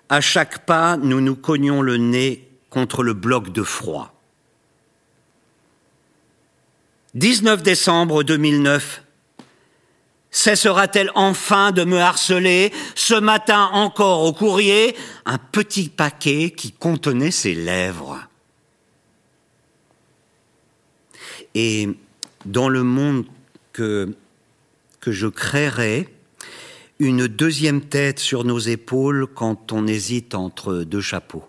à 0.09 0.19
chaque 0.19 0.65
pas 0.65 0.97
nous 0.97 1.21
nous 1.21 1.35
cognions 1.35 1.83
le 1.83 1.97
nez 1.97 2.48
contre 2.69 3.03
le 3.03 3.13
bloc 3.13 3.51
de 3.51 3.63
froid. 3.63 4.13
19 7.15 7.63
décembre 7.63 8.23
2009. 8.23 9.03
Cessera-t-elle 10.31 11.11
enfin 11.15 11.71
de 11.71 11.83
me 11.83 11.97
harceler 11.97 12.71
Ce 12.93 13.15
matin 13.15 13.69
encore 13.73 14.23
au 14.23 14.33
courrier, 14.33 14.95
un 15.25 15.39
petit 15.39 15.89
paquet 15.89 16.51
qui 16.51 16.71
contenait 16.71 17.31
ses 17.31 17.55
lèvres. 17.55 18.19
Et 21.55 21.89
dans 22.45 22.69
le 22.69 22.83
monde 22.83 23.25
que, 23.73 24.15
que 24.99 25.11
je 25.11 25.25
créerai, 25.25 26.07
une 26.99 27.27
deuxième 27.27 27.81
tête 27.81 28.19
sur 28.19 28.43
nos 28.43 28.59
épaules 28.59 29.25
quand 29.25 29.71
on 29.71 29.87
hésite 29.87 30.35
entre 30.35 30.83
deux 30.83 31.01
chapeaux. 31.01 31.48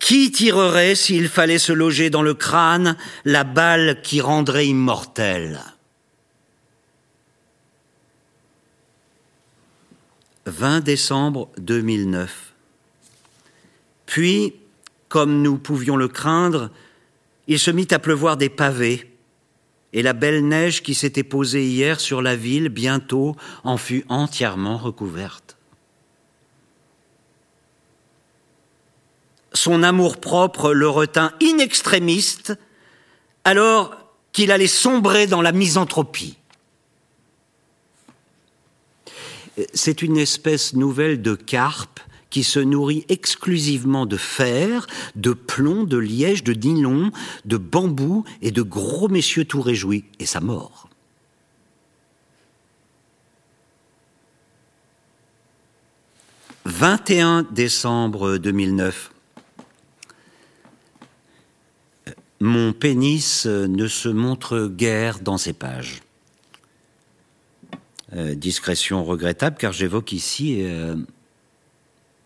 Qui 0.00 0.32
tirerait, 0.32 0.96
s'il 0.96 1.28
fallait 1.28 1.58
se 1.58 1.72
loger 1.72 2.10
dans 2.10 2.22
le 2.22 2.34
crâne, 2.34 2.96
la 3.24 3.44
balle 3.44 4.00
qui 4.02 4.20
rendrait 4.20 4.66
immortel? 4.66 5.60
20 10.46 10.80
décembre 10.80 11.48
2009. 11.58 12.54
Puis, 14.06 14.54
comme 15.08 15.42
nous 15.42 15.58
pouvions 15.58 15.96
le 15.96 16.08
craindre, 16.08 16.70
il 17.46 17.58
se 17.58 17.70
mit 17.70 17.86
à 17.90 17.98
pleuvoir 17.98 18.36
des 18.36 18.48
pavés, 18.48 19.06
et 19.92 20.02
la 20.02 20.14
belle 20.14 20.48
neige 20.48 20.82
qui 20.82 20.94
s'était 20.94 21.22
posée 21.22 21.66
hier 21.66 22.00
sur 22.00 22.22
la 22.22 22.36
ville 22.36 22.68
bientôt 22.68 23.36
en 23.64 23.76
fut 23.76 24.04
entièrement 24.08 24.78
recouverte. 24.78 25.56
Son 29.52 29.82
amour-propre 29.82 30.72
le 30.72 30.88
retint 30.88 31.32
inextrémiste, 31.40 32.56
alors 33.44 33.96
qu'il 34.32 34.52
allait 34.52 34.66
sombrer 34.66 35.26
dans 35.26 35.42
la 35.42 35.52
misanthropie. 35.52 36.36
C'est 39.74 40.02
une 40.02 40.16
espèce 40.16 40.74
nouvelle 40.74 41.20
de 41.20 41.34
carpe 41.34 42.00
qui 42.30 42.44
se 42.44 42.60
nourrit 42.60 43.04
exclusivement 43.08 44.06
de 44.06 44.16
fer, 44.16 44.86
de 45.16 45.32
plomb, 45.32 45.84
de 45.84 45.98
liège, 45.98 46.44
de 46.44 46.52
nylon, 46.52 47.10
de 47.44 47.56
bambou 47.56 48.24
et 48.40 48.52
de 48.52 48.62
gros 48.62 49.08
messieurs 49.08 49.44
tout 49.44 49.60
réjouis, 49.60 50.04
et 50.20 50.26
sa 50.26 50.40
mort. 50.40 50.88
«21 56.66 57.42
décembre 57.50 58.36
2009. 58.38 59.10
Mon 62.42 62.72
pénis 62.72 63.44
ne 63.44 63.86
se 63.86 64.08
montre 64.08 64.68
guère 64.68 65.20
dans 65.20 65.36
ces 65.36 65.52
pages. 65.52 66.00
Euh, 68.14 68.34
discrétion 68.34 69.04
regrettable 69.04 69.56
car 69.58 69.72
j'évoque 69.72 70.12
ici 70.12 70.62
euh, 70.62 70.96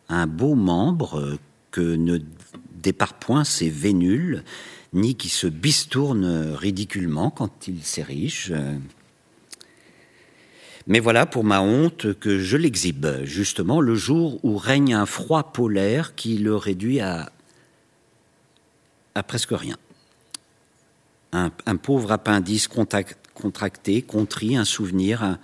un 0.09 0.29
beau 0.29 0.55
membre 0.55 1.37
que 1.73 1.81
ne 1.81 2.19
départ 2.75 3.15
point 3.15 3.43
ses 3.43 3.69
vénules, 3.69 4.45
ni 4.93 5.17
qui 5.17 5.29
se 5.29 5.49
bistourne 5.49 6.55
ridiculement 6.55 7.31
quand 7.31 7.67
il 7.67 7.83
s'érige. 7.83 8.55
Mais 10.87 11.01
voilà 11.01 11.27
pour 11.27 11.43
ma 11.43 11.61
honte 11.61 12.15
que 12.21 12.39
je 12.39 12.57
l'exhibe, 12.57 13.07
justement 13.25 13.81
le 13.81 13.97
jour 13.97 14.39
où 14.45 14.57
règne 14.57 14.95
un 14.95 15.07
froid 15.07 15.53
polaire 15.53 16.15
qui 16.15 16.39
le 16.39 16.55
réduit 16.55 17.01
à 17.01 17.33
presque 19.27 19.51
rien. 19.53 19.77
Un, 21.35 21.76
pauvre 21.76 22.12
appendice 22.12 22.68
contracté, 22.68 24.03
contrit, 24.03 24.57
un 24.57 24.64
souvenir, 24.64 25.37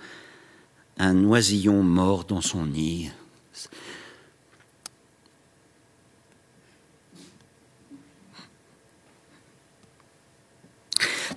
un, 0.97 1.23
oisillon 1.25 1.83
mort 1.83 2.23
dans 2.23 2.39
son 2.39 2.65
nid. 2.65 3.11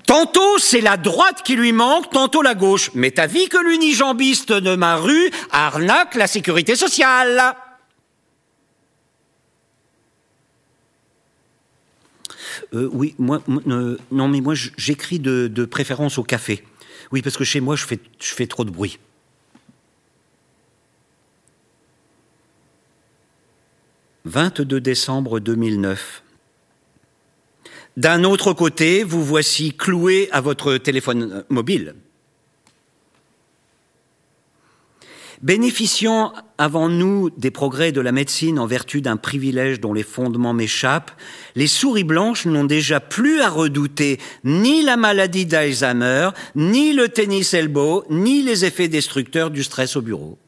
Tantôt 0.07 0.59
c'est 0.59 0.81
la 0.81 0.97
droite 0.97 1.43
qui 1.43 1.57
lui 1.57 1.73
manque, 1.73 2.11
tantôt 2.11 2.43
la 2.43 2.55
gauche. 2.55 2.93
Mais 2.95 3.11
t'as 3.11 3.27
vu 3.27 3.49
que 3.49 3.59
l'unijambiste 3.59 4.53
de 4.53 4.77
ma 4.77 4.97
rue 4.97 5.33
arnaque 5.51 6.15
la 6.15 6.29
sécurité 6.29 6.77
sociale 6.77 7.57
euh, 12.75 12.89
Oui, 12.93 13.15
moi, 13.19 13.43
euh, 13.67 13.97
non, 14.11 14.29
mais 14.29 14.41
moi 14.41 14.55
j'écris 14.55 15.19
de, 15.19 15.49
de, 15.49 15.65
préférence 15.65 16.19
au 16.19 16.23
café. 16.23 16.65
Oui, 17.13 17.23
parce 17.23 17.37
que 17.37 17.45
chez 17.45 17.61
moi 17.61 17.77
je 17.77 17.85
fais, 17.85 17.99
je 18.21 18.33
fais 18.35 18.47
trop 18.47 18.65
de 18.65 18.71
bruit. 18.71 18.99
22 24.25 24.81
décembre 24.81 25.39
2009. 25.39 26.23
D'un 27.97 28.25
autre 28.25 28.53
côté, 28.53 29.05
vous 29.05 29.23
voici 29.23 29.73
cloué 29.77 30.29
à 30.33 30.41
votre 30.41 30.79
téléphone 30.79 31.45
mobile. 31.49 31.95
Bénéficiant 35.43 36.33
avant 36.59 36.89
nous 36.89 37.31
des 37.31 37.51
progrès 37.51 37.93
de 37.93 38.01
la 38.01 38.13
médecine 38.13 38.59
en 38.59 38.67
vertu 38.67 39.01
d'un 39.01 39.17
privilège 39.17 39.81
dont 39.81 39.93
les 39.93 40.03
fondements 40.03 40.55
m'échappent, 40.55 41.11
les 41.57 41.67
souris 41.67 42.05
blanches 42.05 42.47
n'ont 42.47 42.65
déjà 42.65 43.01
plus 43.01 43.41
à 43.41 43.49
redouter 43.49 44.21
ni 44.45 44.83
la 44.83 44.97
maladie 44.97 45.47
d'Alzheimer, 45.47 46.31
ni 46.55 46.93
le 46.93 47.09
tennis 47.09 47.55
elbow, 47.55 48.05
ni 48.11 48.43
les 48.43 48.65
effets 48.65 48.89
destructeurs 48.89 49.51
du 49.51 49.63
stress 49.63 49.97
au 49.97 50.03
bureau. 50.03 50.39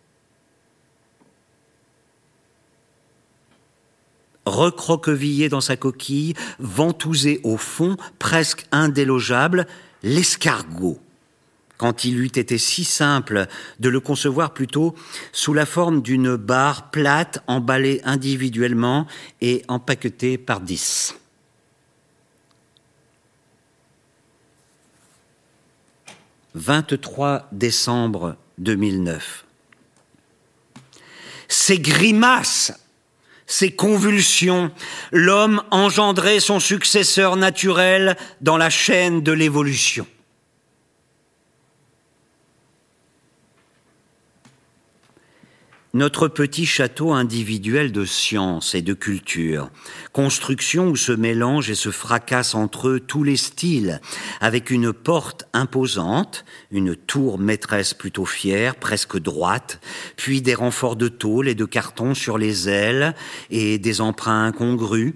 recroquevillé 4.47 5.49
dans 5.49 5.61
sa 5.61 5.77
coquille, 5.77 6.35
ventousé 6.61 7.41
au 7.43 7.57
fond, 7.57 7.97
presque 8.21 8.65
indélogeable, 8.71 9.67
l'escargot 10.05 11.01
quand 11.79 12.05
il 12.05 12.19
eût 12.19 12.27
été 12.27 12.59
si 12.59 12.85
simple 12.85 13.47
de 13.81 13.89
le 13.89 14.01
concevoir 14.01 14.53
plutôt 14.53 14.95
sous 15.33 15.55
la 15.55 15.67
forme 15.67 16.03
d'une 16.03 16.37
barre 16.37 16.91
plate 16.91 17.43
emballée 17.47 18.01
individuellement 18.05 19.07
et 19.41 19.63
empaquetée 19.69 20.39
par 20.39 20.61
dix. 20.61 21.15
«23 26.55 27.49
décembre 27.53 28.37
2009. 28.59 29.45
Ces 31.49 31.79
grimaces 31.79 32.73
ces 33.47 33.71
convulsions, 33.71 34.73
l'homme 35.13 35.63
engendrait 35.71 36.41
son 36.41 36.59
successeur 36.59 37.37
naturel 37.37 38.17
dans 38.41 38.57
la 38.57 38.71
chaîne 38.71 39.23
de 39.23 39.33
l'évolution. 39.33 40.07
Notre 45.97 46.29
petit 46.29 46.67
château 46.67 47.13
individuel 47.13 47.91
de 47.91 48.05
science 48.05 48.75
et 48.75 48.83
de 48.83 48.93
culture, 48.93 49.71
construction 50.13 50.89
où 50.89 50.97
se 50.97 51.13
mélangent 51.13 51.71
et 51.71 51.75
se 51.75 51.91
fracassent 51.91 52.55
entre 52.55 52.89
eux 52.89 53.01
tous 53.01 53.25
les 53.25 53.39
styles, 53.39 54.03
avec 54.43 54.71
une 54.71 54.93
porte 54.93 55.49
imposante, 55.55 56.45
une 56.71 56.95
tour 56.95 57.39
maîtresse 57.39 57.95
plutôt 57.95 58.27
fière, 58.27 58.77
presque 58.77 59.19
droite, 59.19 59.81
puis 60.17 60.43
des 60.43 60.55
renforts 60.55 60.97
de 60.97 61.09
tôle 61.09 61.49
et 61.49 61.55
de 61.55 61.65
carton 61.65 62.15
sur 62.15 62.37
les 62.37 62.69
ailes 62.69 63.15
et 63.49 63.79
des 63.79 64.03
emprunts 64.03 64.45
incongrus, 64.45 65.15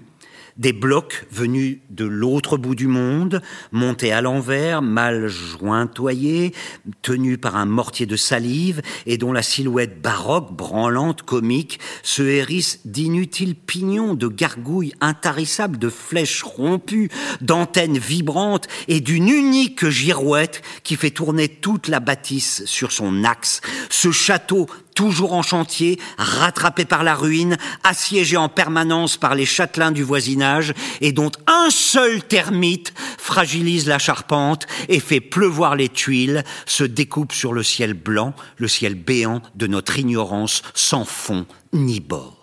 des 0.61 0.73
blocs 0.73 1.25
venus 1.31 1.79
de 1.89 2.05
l'autre 2.05 2.55
bout 2.55 2.75
du 2.75 2.85
monde, 2.85 3.41
montés 3.71 4.11
à 4.11 4.21
l'envers, 4.21 4.83
mal 4.83 5.27
jointoyés, 5.27 6.53
tenus 7.01 7.39
par 7.41 7.55
un 7.55 7.65
mortier 7.65 8.05
de 8.05 8.15
salive, 8.15 8.83
et 9.07 9.17
dont 9.17 9.33
la 9.33 9.41
silhouette 9.41 10.03
baroque, 10.03 10.53
branlante, 10.55 11.23
comique, 11.23 11.79
se 12.03 12.21
hérisse 12.21 12.81
d'inutiles 12.85 13.55
pignons, 13.55 14.13
de 14.13 14.27
gargouilles 14.27 14.93
intarissables, 15.01 15.79
de 15.79 15.89
flèches 15.89 16.43
rompues, 16.43 17.09
d'antennes 17.41 17.97
vibrantes, 17.97 18.67
et 18.87 19.01
d'une 19.01 19.29
unique 19.29 19.89
girouette 19.89 20.61
qui 20.83 20.95
fait 20.95 21.09
tourner 21.09 21.47
toute 21.47 21.87
la 21.87 21.99
bâtisse 21.99 22.63
sur 22.65 22.91
son 22.91 23.23
axe. 23.23 23.61
Ce 23.89 24.11
château 24.11 24.67
toujours 24.95 25.33
en 25.33 25.41
chantier, 25.41 25.99
rattrapé 26.17 26.85
par 26.85 27.03
la 27.03 27.15
ruine, 27.15 27.57
assiégé 27.83 28.37
en 28.37 28.49
permanence 28.49 29.17
par 29.17 29.35
les 29.35 29.45
châtelains 29.45 29.91
du 29.91 30.03
voisinage, 30.03 30.73
et 31.01 31.11
dont 31.11 31.31
un 31.47 31.69
seul 31.69 32.23
termite 32.23 32.93
fragilise 33.17 33.87
la 33.87 33.99
charpente 33.99 34.67
et 34.89 34.99
fait 34.99 35.21
pleuvoir 35.21 35.75
les 35.75 35.89
tuiles, 35.89 36.43
se 36.65 36.83
découpe 36.83 37.33
sur 37.33 37.53
le 37.53 37.63
ciel 37.63 37.93
blanc, 37.93 38.33
le 38.57 38.67
ciel 38.67 38.95
béant 38.95 39.41
de 39.55 39.67
notre 39.67 39.99
ignorance 39.99 40.61
sans 40.73 41.05
fond 41.05 41.45
ni 41.73 41.99
bord. 41.99 42.40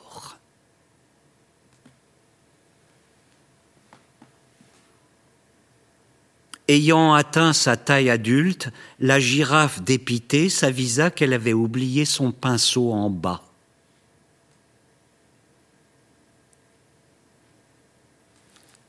Ayant 6.71 7.15
atteint 7.15 7.55
sa 7.55 7.79
taille 7.79 8.11
adulte, 8.11 8.69
la 9.01 9.19
girafe 9.19 9.81
dépitée 9.81 10.51
s'avisa 10.51 11.11
qu'elle 11.11 11.33
avait 11.33 11.55
oublié 11.55 12.05
son 12.05 12.31
pinceau 12.31 12.93
en 12.93 13.09
bas. 13.09 13.43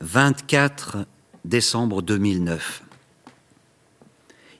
24 0.02 0.98
décembre 1.44 2.02
2009. 2.02 2.82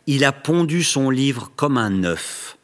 Il 0.06 0.24
a 0.24 0.32
pondu 0.32 0.82
son 0.82 1.10
livre 1.10 1.50
comme 1.56 1.76
un 1.76 2.04
œuf, 2.04 2.56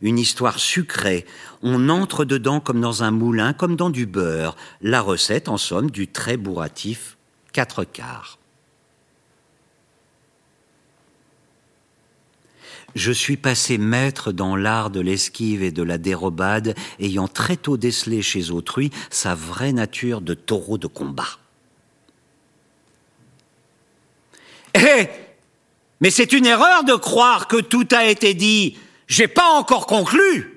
une 0.00 0.18
histoire 0.18 0.58
sucrée. 0.58 1.26
On 1.62 1.88
entre 1.88 2.24
dedans 2.24 2.60
comme 2.60 2.80
dans 2.80 3.02
un 3.02 3.10
moulin, 3.10 3.52
comme 3.52 3.74
dans 3.76 3.90
du 3.90 4.06
beurre. 4.06 4.56
La 4.80 5.00
recette, 5.00 5.48
en 5.48 5.58
somme, 5.58 5.90
du 5.90 6.06
très 6.06 6.36
bourratif 6.36 7.16
quatre 7.52 7.84
quarts. 7.84 8.38
Je 12.98 13.12
suis 13.12 13.36
passé 13.36 13.78
maître 13.78 14.32
dans 14.32 14.56
l'art 14.56 14.90
de 14.90 14.98
l'esquive 14.98 15.62
et 15.62 15.70
de 15.70 15.84
la 15.84 15.98
dérobade, 15.98 16.74
ayant 16.98 17.28
très 17.28 17.56
tôt 17.56 17.76
décelé 17.76 18.22
chez 18.22 18.50
autrui 18.50 18.90
sa 19.08 19.36
vraie 19.36 19.72
nature 19.72 20.20
de 20.20 20.34
taureau 20.34 20.78
de 20.78 20.88
combat. 20.88 21.38
Eh 24.74 25.08
Mais 26.00 26.10
c'est 26.10 26.32
une 26.32 26.44
erreur 26.44 26.82
de 26.82 26.94
croire 26.94 27.46
que 27.46 27.60
tout 27.60 27.86
a 27.92 28.04
été 28.04 28.34
dit. 28.34 28.76
J'ai 29.06 29.28
pas 29.28 29.52
encore 29.52 29.86
conclu. 29.86 30.56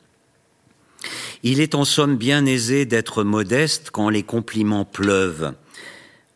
Il 1.42 1.60
est 1.60 1.74
en 1.74 1.84
somme 1.84 2.16
bien 2.16 2.46
aisé 2.46 2.86
d'être 2.86 3.22
modeste 3.22 3.90
quand 3.90 4.08
les 4.08 4.22
compliments 4.22 4.84
pleuvent. 4.84 5.54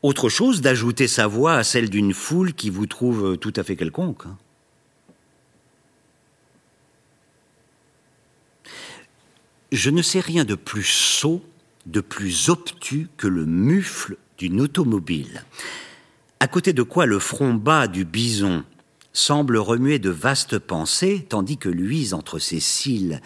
Autre 0.03 0.29
chose 0.29 0.61
d'ajouter 0.61 1.09
sa 1.09 1.27
voix 1.27 1.55
à 1.55 1.65
celle 1.65 1.91
d'une 1.91 2.15
foule 2.15 2.55
qui 2.55 2.71
vous 2.71 2.87
trouve 2.87 3.37
tout 3.37 3.53
à 3.57 3.63
fait 3.63 3.77
quelconque. 3.77 4.25
Je 9.73 9.91
ne 9.91 10.03
sais 10.03 10.21
rien 10.21 10.45
de 10.45 10.55
plus 10.55 10.83
sot, 10.85 11.43
de 11.87 12.01
plus 12.01 12.49
obtus 12.49 13.09
que 13.17 13.29
le 13.29 13.47
mufle 13.47 14.17
d'une 14.39 14.61
automobile. 14.61 15.45
À 16.41 16.49
côté 16.49 16.73
de 16.73 16.83
quoi 16.83 17.07
le 17.07 17.19
front 17.19 17.55
bas 17.55 17.87
du 17.87 18.05
bison 18.05 18.65
semble 19.13 19.59
remuer 19.59 19.99
de 19.99 20.11
vastes 20.11 20.59
pensées, 20.59 21.27
tandis 21.29 21.59
que 21.59 21.69
luise 21.69 22.15
entre 22.15 22.39
ses 22.39 22.61
cils 22.61 23.21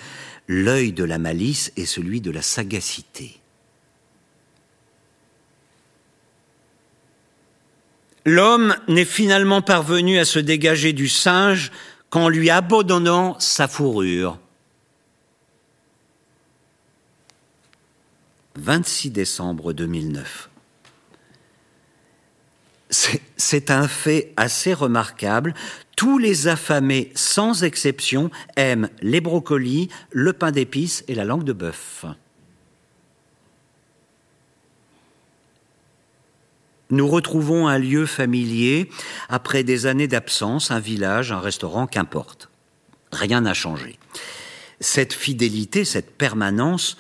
l'œil 0.46 0.92
de 0.92 1.04
la 1.04 1.18
malice 1.18 1.72
et 1.76 1.86
celui 1.86 2.20
de 2.20 2.30
la 2.30 2.42
sagacité. 2.42 3.40
L'homme 8.26 8.74
n'est 8.88 9.04
finalement 9.04 9.60
parvenu 9.60 10.18
à 10.18 10.24
se 10.24 10.38
dégager 10.38 10.92
du 10.92 11.08
singe 11.08 11.70
qu'en 12.08 12.28
lui 12.28 12.48
abandonnant 12.48 13.38
sa 13.38 13.68
fourrure. 13.68 14.38
26 18.56 19.10
décembre 19.10 19.72
2009. 19.72 20.48
C'est 23.36 23.70
un 23.70 23.88
fait 23.88 24.32
assez 24.36 24.72
remarquable. 24.72 25.54
Tous 25.96 26.18
les 26.18 26.48
affamés, 26.48 27.10
sans 27.14 27.64
exception, 27.64 28.30
aiment 28.56 28.88
les 29.00 29.20
brocolis, 29.20 29.88
le 30.10 30.32
pain 30.32 30.50
d'épices 30.50 31.04
et 31.08 31.14
la 31.14 31.24
langue 31.24 31.44
de 31.44 31.52
bœuf. 31.52 32.04
Nous 36.90 37.08
retrouvons 37.08 37.66
un 37.66 37.78
lieu 37.78 38.06
familier 38.06 38.88
après 39.28 39.64
des 39.64 39.86
années 39.86 40.06
d'absence, 40.06 40.70
un 40.70 40.80
village, 40.80 41.32
un 41.32 41.40
restaurant, 41.40 41.86
qu'importe. 41.86 42.50
Rien 43.10 43.40
n'a 43.40 43.54
changé. 43.54 43.98
Cette 44.80 45.12
fidélité, 45.12 45.84
cette 45.84 46.16
permanence, 46.16 46.96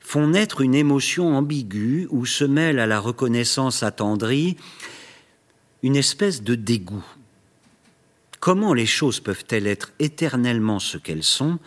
font 0.00 0.28
naître 0.28 0.62
une 0.62 0.74
émotion 0.74 1.36
ambiguë 1.36 2.08
où 2.10 2.26
se 2.26 2.44
mêle 2.44 2.80
à 2.80 2.86
la 2.86 2.98
reconnaissance 2.98 3.84
attendrie 3.84 4.56
une 5.82 5.96
espèce 5.96 6.42
de 6.42 6.54
dégoût. 6.54 7.04
Comment 8.40 8.74
les 8.74 8.86
choses 8.86 9.20
peuvent-elles 9.20 9.66
être 9.66 9.92
éternellement 9.98 10.78
ce 10.78 10.98
qu'elles 10.98 11.24
sont 11.24 11.58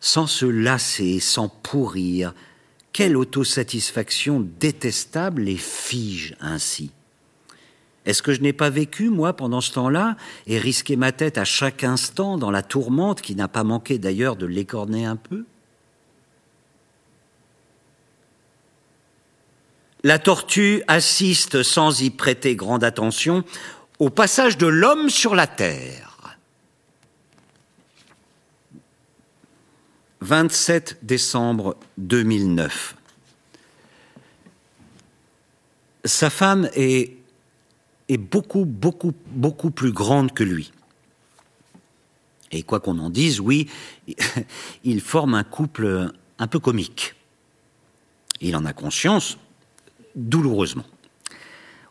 sans 0.00 0.26
se 0.26 0.46
lasser, 0.46 1.20
sans 1.20 1.48
pourrir? 1.48 2.34
Quelle 2.92 3.16
autosatisfaction 3.16 4.46
détestable 4.60 5.42
les 5.42 5.56
fige 5.56 6.36
ainsi. 6.40 6.90
Est-ce 8.06 8.22
que 8.22 8.32
je 8.32 8.40
n'ai 8.40 8.52
pas 8.52 8.70
vécu, 8.70 9.10
moi, 9.10 9.34
pendant 9.34 9.60
ce 9.60 9.72
temps-là, 9.72 10.16
et 10.46 10.58
risqué 10.58 10.96
ma 10.96 11.12
tête 11.12 11.36
à 11.36 11.44
chaque 11.44 11.84
instant 11.84 12.38
dans 12.38 12.50
la 12.50 12.62
tourmente 12.62 13.20
qui 13.20 13.34
n'a 13.34 13.48
pas 13.48 13.64
manqué 13.64 13.98
d'ailleurs 13.98 14.36
de 14.36 14.46
l'écorner 14.46 15.04
un 15.04 15.16
peu? 15.16 15.44
La 20.08 20.18
tortue 20.18 20.82
assiste 20.88 21.62
sans 21.62 22.00
y 22.00 22.08
prêter 22.08 22.56
grande 22.56 22.82
attention 22.82 23.44
au 23.98 24.08
passage 24.08 24.56
de 24.56 24.66
l'homme 24.66 25.10
sur 25.10 25.34
la 25.34 25.46
terre. 25.46 26.38
27 30.22 31.00
décembre 31.02 31.76
2009. 31.98 32.96
Sa 36.06 36.30
femme 36.30 36.70
est, 36.74 37.18
beaucoup, 38.16 38.64
beaucoup, 38.64 39.12
beaucoup 39.26 39.70
plus 39.70 39.92
grande 39.92 40.32
que 40.32 40.42
lui. 40.42 40.72
Et 42.50 42.62
quoi 42.62 42.80
qu'on 42.80 42.98
en 42.98 43.10
dise, 43.10 43.40
oui, 43.40 43.68
il 44.84 45.02
forme 45.02 45.34
un 45.34 45.44
couple 45.44 46.10
un 46.38 46.46
peu 46.46 46.60
comique. 46.60 47.14
Il 48.40 48.56
en 48.56 48.64
a 48.64 48.72
conscience, 48.72 49.36
douloureusement. 50.18 50.84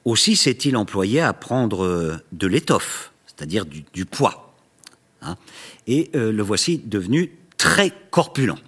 Aussi 0.06 0.36
s'est-il 0.36 0.78
employé 0.78 1.22
à 1.22 1.34
prendre 1.34 1.84
euh, 1.84 2.18
de 2.32 2.48
l'étoffe, 2.48 3.12
c'est-à-dire 3.26 3.66
du, 3.66 4.06
poids. 4.06 4.56
Hein. 5.24 5.36
et 5.88 6.12
euh, 6.16 6.32
le 6.32 6.44
voici 6.44 6.78
devenu 6.78 7.32
très 7.58 7.92
corpulent. 8.12 8.60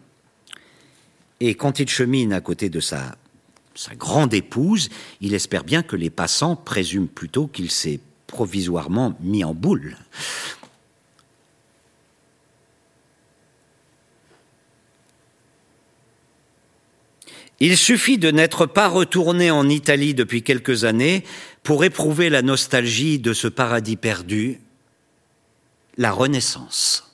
Et 1.40 1.54
quand 1.54 1.80
il 1.80 1.88
chemine 1.88 2.34
à 2.34 2.42
côté 2.42 2.70
de 2.70 2.80
sa, 2.80 3.16
sa 3.76 3.96
grande 3.96 4.34
épouse, 4.34 4.90
il 5.22 5.34
espère 5.34 5.64
bien 5.64 5.84
que 5.84 5.96
les 5.96 6.10
passants 6.10 6.56
présument 6.56 7.08
plutôt 7.08 7.48
qu'il 7.48 7.70
s'est 7.70 8.00
provisoirement 8.28 9.16
mis 9.22 9.44
en 9.44 9.54
boule. 9.54 9.96
Il 17.60 17.78
suffit 17.78 18.18
de 18.18 18.32
n'être 18.32 18.66
pas 18.66 18.88
retourné 18.88 19.52
en 19.52 19.68
Italie 19.68 20.14
depuis 20.14 20.44
quelques 20.44 20.86
années 20.86 21.26
pour 21.62 21.84
éprouver 21.84 22.30
la 22.30 22.42
nostalgie 22.42 23.20
de 23.20 23.34
ce 23.34 23.48
paradis 23.48 23.98
perdu, 23.98 24.62
la 25.98 26.12
Renaissance. 26.12 27.06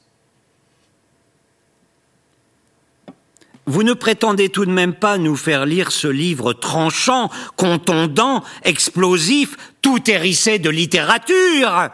Vous 3.68 3.82
ne 3.82 3.94
prétendez 3.94 4.50
tout 4.50 4.66
de 4.66 4.72
même 4.72 4.94
pas 4.94 5.18
nous 5.18 5.36
faire 5.36 5.66
lire 5.66 5.92
ce 5.92 6.08
livre 6.08 6.54
tranchant, 6.54 7.32
contondant, 7.56 8.44
explosif, 8.64 9.58
tout 9.82 10.10
hérissé 10.10 10.60
de 10.60 10.70
littérature 10.70 11.90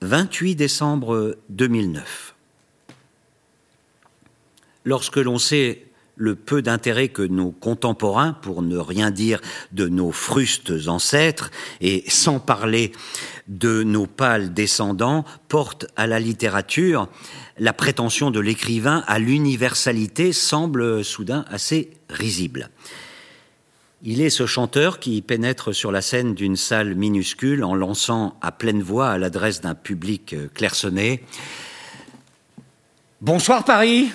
28 0.00 0.54
décembre 0.54 1.36
2009 1.50 2.25
lorsque 4.86 5.16
l'on 5.16 5.38
sait 5.38 5.82
le 6.16 6.34
peu 6.34 6.62
d'intérêt 6.62 7.08
que 7.08 7.20
nos 7.20 7.50
contemporains, 7.50 8.32
pour 8.32 8.62
ne 8.62 8.78
rien 8.78 9.10
dire 9.10 9.42
de 9.72 9.86
nos 9.86 10.12
frustes 10.12 10.72
ancêtres, 10.86 11.50
et 11.82 12.04
sans 12.08 12.40
parler 12.40 12.92
de 13.48 13.82
nos 13.82 14.06
pâles 14.06 14.54
descendants, 14.54 15.26
portent 15.48 15.86
à 15.94 16.06
la 16.06 16.18
littérature, 16.18 17.08
la 17.58 17.74
prétention 17.74 18.30
de 18.30 18.40
l'écrivain 18.40 19.04
à 19.06 19.18
l'universalité 19.18 20.32
semble 20.32 21.04
soudain 21.04 21.44
assez 21.50 21.90
risible. 22.08 22.70
Il 24.02 24.22
est 24.22 24.30
ce 24.30 24.46
chanteur 24.46 25.00
qui 25.00 25.20
pénètre 25.20 25.74
sur 25.74 25.90
la 25.92 26.00
scène 26.00 26.34
d'une 26.34 26.56
salle 26.56 26.94
minuscule 26.94 27.64
en 27.64 27.74
lançant 27.74 28.38
à 28.40 28.52
pleine 28.52 28.82
voix 28.82 29.08
à 29.10 29.18
l'adresse 29.18 29.60
d'un 29.60 29.74
public 29.74 30.34
clairsemé 30.54 31.24
Bonsoir 33.22 33.64
Paris 33.64 34.10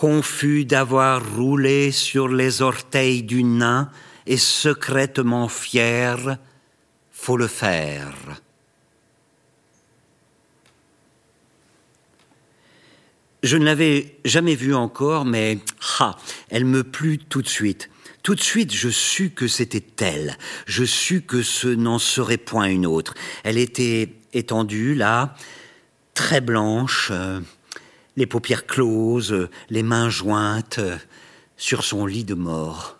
confus 0.00 0.64
d'avoir 0.64 1.36
roulé 1.36 1.92
sur 1.92 2.26
les 2.26 2.62
orteils 2.62 3.22
du 3.22 3.44
nain 3.44 3.90
et 4.26 4.38
secrètement 4.38 5.46
fier, 5.46 6.38
faut 7.10 7.36
le 7.36 7.46
faire. 7.46 8.14
Je 13.42 13.58
ne 13.58 13.66
l'avais 13.66 14.16
jamais 14.24 14.54
vue 14.54 14.74
encore, 14.74 15.26
mais 15.26 15.58
ha, 15.98 16.16
elle 16.48 16.64
me 16.64 16.82
plut 16.82 17.18
tout 17.28 17.42
de 17.42 17.48
suite. 17.48 17.90
Tout 18.22 18.34
de 18.34 18.40
suite, 18.40 18.72
je 18.72 18.88
sus 18.88 19.32
que 19.32 19.48
c'était 19.48 19.84
elle. 20.02 20.38
Je 20.64 20.84
sus 20.84 21.20
que 21.20 21.42
ce 21.42 21.68
n'en 21.68 21.98
serait 21.98 22.38
point 22.38 22.70
une 22.70 22.86
autre. 22.86 23.12
Elle 23.44 23.58
était 23.58 24.14
étendue 24.32 24.94
là, 24.94 25.34
très 26.14 26.40
blanche, 26.40 27.10
euh, 27.12 27.40
les 28.20 28.26
paupières 28.26 28.66
closes, 28.66 29.48
les 29.70 29.82
mains 29.82 30.10
jointes 30.10 30.80
sur 31.56 31.84
son 31.84 32.04
lit 32.04 32.24
de 32.24 32.34
mort. 32.34 32.98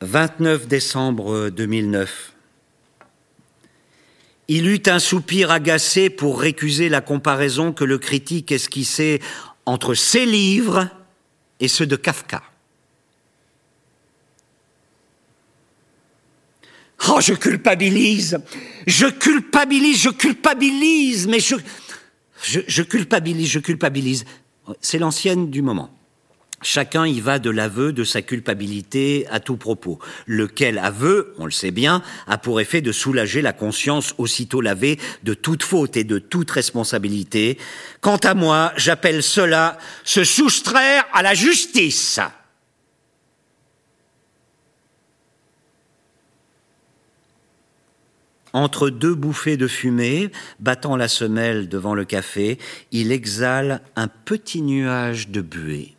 29 0.00 0.66
décembre 0.66 1.48
2009. 1.50 2.32
Il 4.48 4.66
eut 4.66 4.82
un 4.86 4.98
soupir 4.98 5.52
agacé 5.52 6.10
pour 6.10 6.40
récuser 6.40 6.88
la 6.88 7.00
comparaison 7.00 7.72
que 7.72 7.84
le 7.84 7.98
critique 7.98 8.50
esquissait 8.50 9.20
entre 9.64 9.94
ses 9.94 10.26
livres 10.26 10.88
et 11.60 11.68
ceux 11.68 11.86
de 11.86 11.94
Kafka. 11.94 12.42
Oh, 17.08 17.20
je 17.20 17.34
culpabilise, 17.34 18.38
je 18.86 19.06
culpabilise, 19.06 20.00
je 20.00 20.10
culpabilise, 20.10 21.26
mais 21.26 21.40
je, 21.40 21.56
je, 22.42 22.60
je 22.66 22.82
culpabilise, 22.82 23.48
je 23.50 23.58
culpabilise. 23.58 24.24
C'est 24.80 24.98
l'ancienne 24.98 25.50
du 25.50 25.62
moment. 25.62 25.90
Chacun 26.62 27.06
y 27.06 27.20
va 27.20 27.40
de 27.40 27.50
l'aveu 27.50 27.92
de 27.92 28.04
sa 28.04 28.22
culpabilité 28.22 29.26
à 29.30 29.40
tout 29.40 29.56
propos, 29.56 29.98
lequel 30.26 30.78
aveu, 30.78 31.34
on 31.38 31.44
le 31.44 31.50
sait 31.50 31.72
bien, 31.72 32.02
a 32.28 32.38
pour 32.38 32.60
effet 32.60 32.80
de 32.80 32.92
soulager 32.92 33.42
la 33.42 33.52
conscience 33.52 34.14
aussitôt 34.16 34.60
lavée 34.60 35.00
de 35.24 35.34
toute 35.34 35.64
faute 35.64 35.96
et 35.96 36.04
de 36.04 36.20
toute 36.20 36.52
responsabilité. 36.52 37.58
Quant 38.00 38.18
à 38.18 38.34
moi, 38.34 38.72
j'appelle 38.76 39.24
cela 39.24 39.76
se 40.04 40.22
soustraire 40.22 41.04
à 41.12 41.22
la 41.22 41.34
justice. 41.34 42.20
Entre 48.52 48.90
deux 48.90 49.14
bouffées 49.14 49.56
de 49.56 49.66
fumée, 49.66 50.30
battant 50.60 50.96
la 50.96 51.08
semelle 51.08 51.68
devant 51.68 51.94
le 51.94 52.04
café, 52.04 52.58
il 52.90 53.10
exhale 53.10 53.80
un 53.96 54.08
petit 54.08 54.60
nuage 54.60 55.28
de 55.28 55.40
buée. 55.40 55.94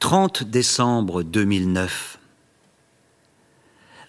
30 0.00 0.44
décembre 0.44 1.22
2009. 1.22 2.18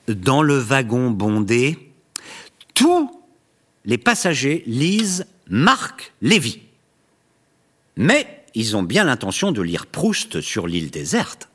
Dans 0.08 0.42
le 0.42 0.58
wagon 0.58 1.12
bondé, 1.12 1.92
tous 2.74 3.12
les 3.86 3.98
passagers 3.98 4.64
lisent 4.68 5.26
Marc 5.50 6.14
Lévy. 6.22 6.62
Mais 7.96 8.46
ils 8.54 8.78
ont 8.78 8.84
bien 8.84 9.06
l'intention 9.06 9.52
de 9.52 9.62
lire 9.62 9.86
Proust 9.86 10.42
sur 10.42 10.68
l'île 10.68 10.92
déserte. 10.92 11.50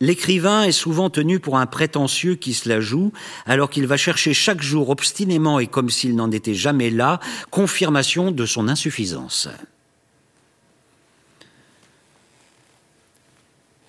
L'écrivain 0.00 0.64
est 0.64 0.72
souvent 0.72 1.08
tenu 1.08 1.40
pour 1.40 1.58
un 1.58 1.66
prétentieux 1.66 2.34
qui 2.34 2.52
se 2.52 2.68
la 2.68 2.80
joue, 2.80 3.12
alors 3.46 3.70
qu'il 3.70 3.86
va 3.86 3.96
chercher 3.96 4.34
chaque 4.34 4.60
jour 4.60 4.90
obstinément 4.90 5.58
et 5.58 5.66
comme 5.66 5.88
s'il 5.88 6.14
n'en 6.14 6.30
était 6.30 6.54
jamais 6.54 6.90
là, 6.90 7.20
confirmation 7.50 8.30
de 8.30 8.44
son 8.44 8.68
insuffisance. 8.68 9.48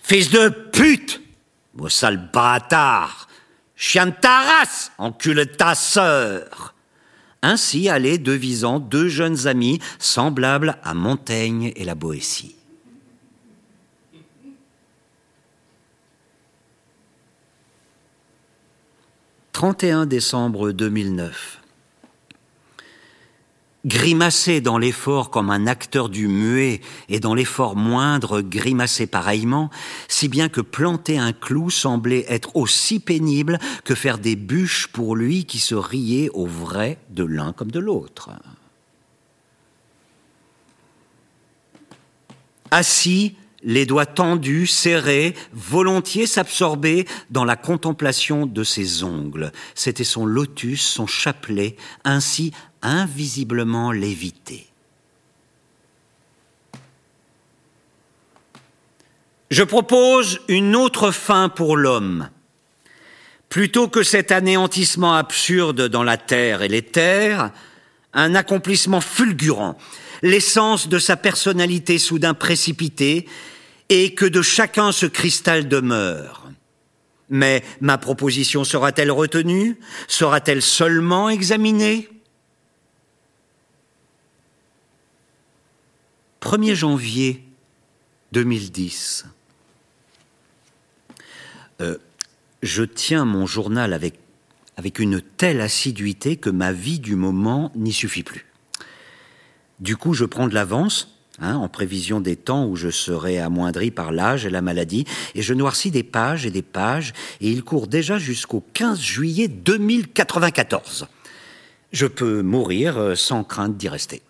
Fils 0.01 0.29
de 0.29 0.47
pute 0.47 1.21
Vos 1.73 1.89
sale 1.89 2.29
bâtard 2.33 3.27
Chien 3.75 4.07
de 4.07 4.13
ta 4.19 4.39
race 4.39 4.91
Encule 4.97 5.45
ta 5.57 5.75
sœur 5.75 6.73
Ainsi 7.41 7.89
allaient 7.89 8.17
devisant 8.17 8.79
deux 8.79 9.09
jeunes 9.09 9.47
amis 9.47 9.79
semblables 9.99 10.77
à 10.83 10.93
Montaigne 10.93 11.73
et 11.75 11.83
la 11.83 11.93
Boétie. 11.93 12.56
31 19.57 20.05
décembre 20.05 20.71
2009. 20.71 21.63
Grimacer 23.87 24.61
dans 24.61 24.77
l'effort 24.77 25.31
comme 25.31 25.49
un 25.49 25.65
acteur 25.65 26.09
du 26.09 26.27
muet 26.27 26.79
et 27.09 27.19
dans 27.19 27.33
l'effort 27.33 27.75
moindre 27.75 28.41
grimacer 28.41 29.07
pareillement, 29.07 29.71
si 30.07 30.27
bien 30.27 30.47
que 30.47 30.61
planter 30.61 31.17
un 31.17 31.33
clou 31.33 31.71
semblait 31.71 32.27
être 32.29 32.55
aussi 32.55 32.99
pénible 32.99 33.57
que 33.83 33.95
faire 33.95 34.19
des 34.19 34.35
bûches 34.35 34.89
pour 34.89 35.15
lui 35.15 35.45
qui 35.45 35.57
se 35.57 35.73
riait 35.73 36.29
au 36.35 36.45
vrai 36.45 36.99
de 37.09 37.23
l'un 37.23 37.51
comme 37.51 37.71
de 37.71 37.79
l'autre. 37.79 38.29
Assis, 42.69 43.35
les 43.67 43.85
doigts 43.85 44.05
tendus, 44.05 44.65
serrés, 44.65 45.35
volontiers 45.51 46.25
s'absorber 46.25 47.05
dans 47.29 47.43
la 47.43 47.57
contemplation 47.57 48.45
de 48.45 48.63
ses 48.63 49.03
ongles. 49.03 49.51
C'était 49.75 50.05
son 50.05 50.25
lotus, 50.25 50.81
son 50.81 51.05
chapelet, 51.05 51.75
ainsi 52.05 52.53
invisiblement 52.81 53.91
lévité. 53.91 54.67
Je 59.51 59.63
propose 59.63 60.39
une 60.47 60.73
autre 60.75 61.11
fin 61.11 61.49
pour 61.49 61.75
l'homme. 61.75 62.29
Plutôt 63.49 63.89
que 63.89 64.03
cet 64.03 64.31
anéantissement 64.31 65.15
absurde 65.15 65.89
dans 65.89 66.03
la 66.03 66.17
terre 66.17 66.61
et 66.61 66.67
les 66.69 66.83
terres, 66.83 67.51
un 68.13 68.33
accomplissement 68.33 69.01
fulgurant, 69.01 69.77
l'essence 70.21 70.87
de 70.87 70.99
sa 70.99 71.17
personnalité 71.17 71.97
soudain 71.97 72.33
précipitée, 72.33 73.27
et 73.89 74.13
que 74.13 74.25
de 74.25 74.41
chacun 74.41 74.91
ce 74.91 75.05
cristal 75.05 75.67
demeure. 75.67 76.49
Mais 77.29 77.63
ma 77.81 77.97
proposition 77.97 78.63
sera-t-elle 78.63 79.11
retenue? 79.11 79.77
Sera-t-elle 80.07 80.61
seulement 80.61 81.29
examinée? 81.29 82.09
1er 86.41 86.75
janvier 86.75 87.43
2010. 88.31 89.25
Euh, 91.81 91.97
je 92.63 92.83
tiens 92.83 93.25
mon 93.25 93.45
journal 93.45 93.91
avec, 93.91 94.15
avec 94.77 94.99
une 94.99 95.21
telle 95.21 95.59
assiduité 95.59 96.37
que 96.37 96.49
ma 96.49 96.71
vie 96.71 96.99
du 96.99 97.15
moment 97.15 97.71
n'y 97.75 97.91
suffit 97.91 98.23
plus. 98.23 98.45
Du 99.79 99.97
coup, 99.97 100.13
je 100.13 100.25
prends 100.25 100.47
de 100.47 100.53
l'avance, 100.53 101.16
hein, 101.39 101.55
en 101.55 101.67
prévision 101.67 102.19
des 102.19 102.35
temps 102.35 102.65
où 102.65 102.75
je 102.75 102.89
serai 102.89 103.39
amoindri 103.39 103.91
par 103.91 104.11
l'âge 104.11 104.45
et 104.45 104.49
la 104.49 104.61
maladie, 104.61 105.05
et 105.35 105.41
je 105.41 105.53
noircis 105.53 105.91
des 105.91 106.03
pages 106.03 106.45
et 106.45 106.51
des 106.51 106.61
pages, 106.61 107.13
et 107.41 107.51
il 107.51 107.63
court 107.63 107.87
déjà 107.87 108.17
jusqu'au 108.17 108.63
15 108.73 108.99
juillet 108.99 109.47
2094. 109.47 111.07
Je 111.91 112.05
peux 112.05 112.41
mourir 112.41 112.97
euh, 112.97 113.15
sans 113.15 113.43
crainte 113.43 113.77
d'y 113.77 113.89
rester. 113.89 114.21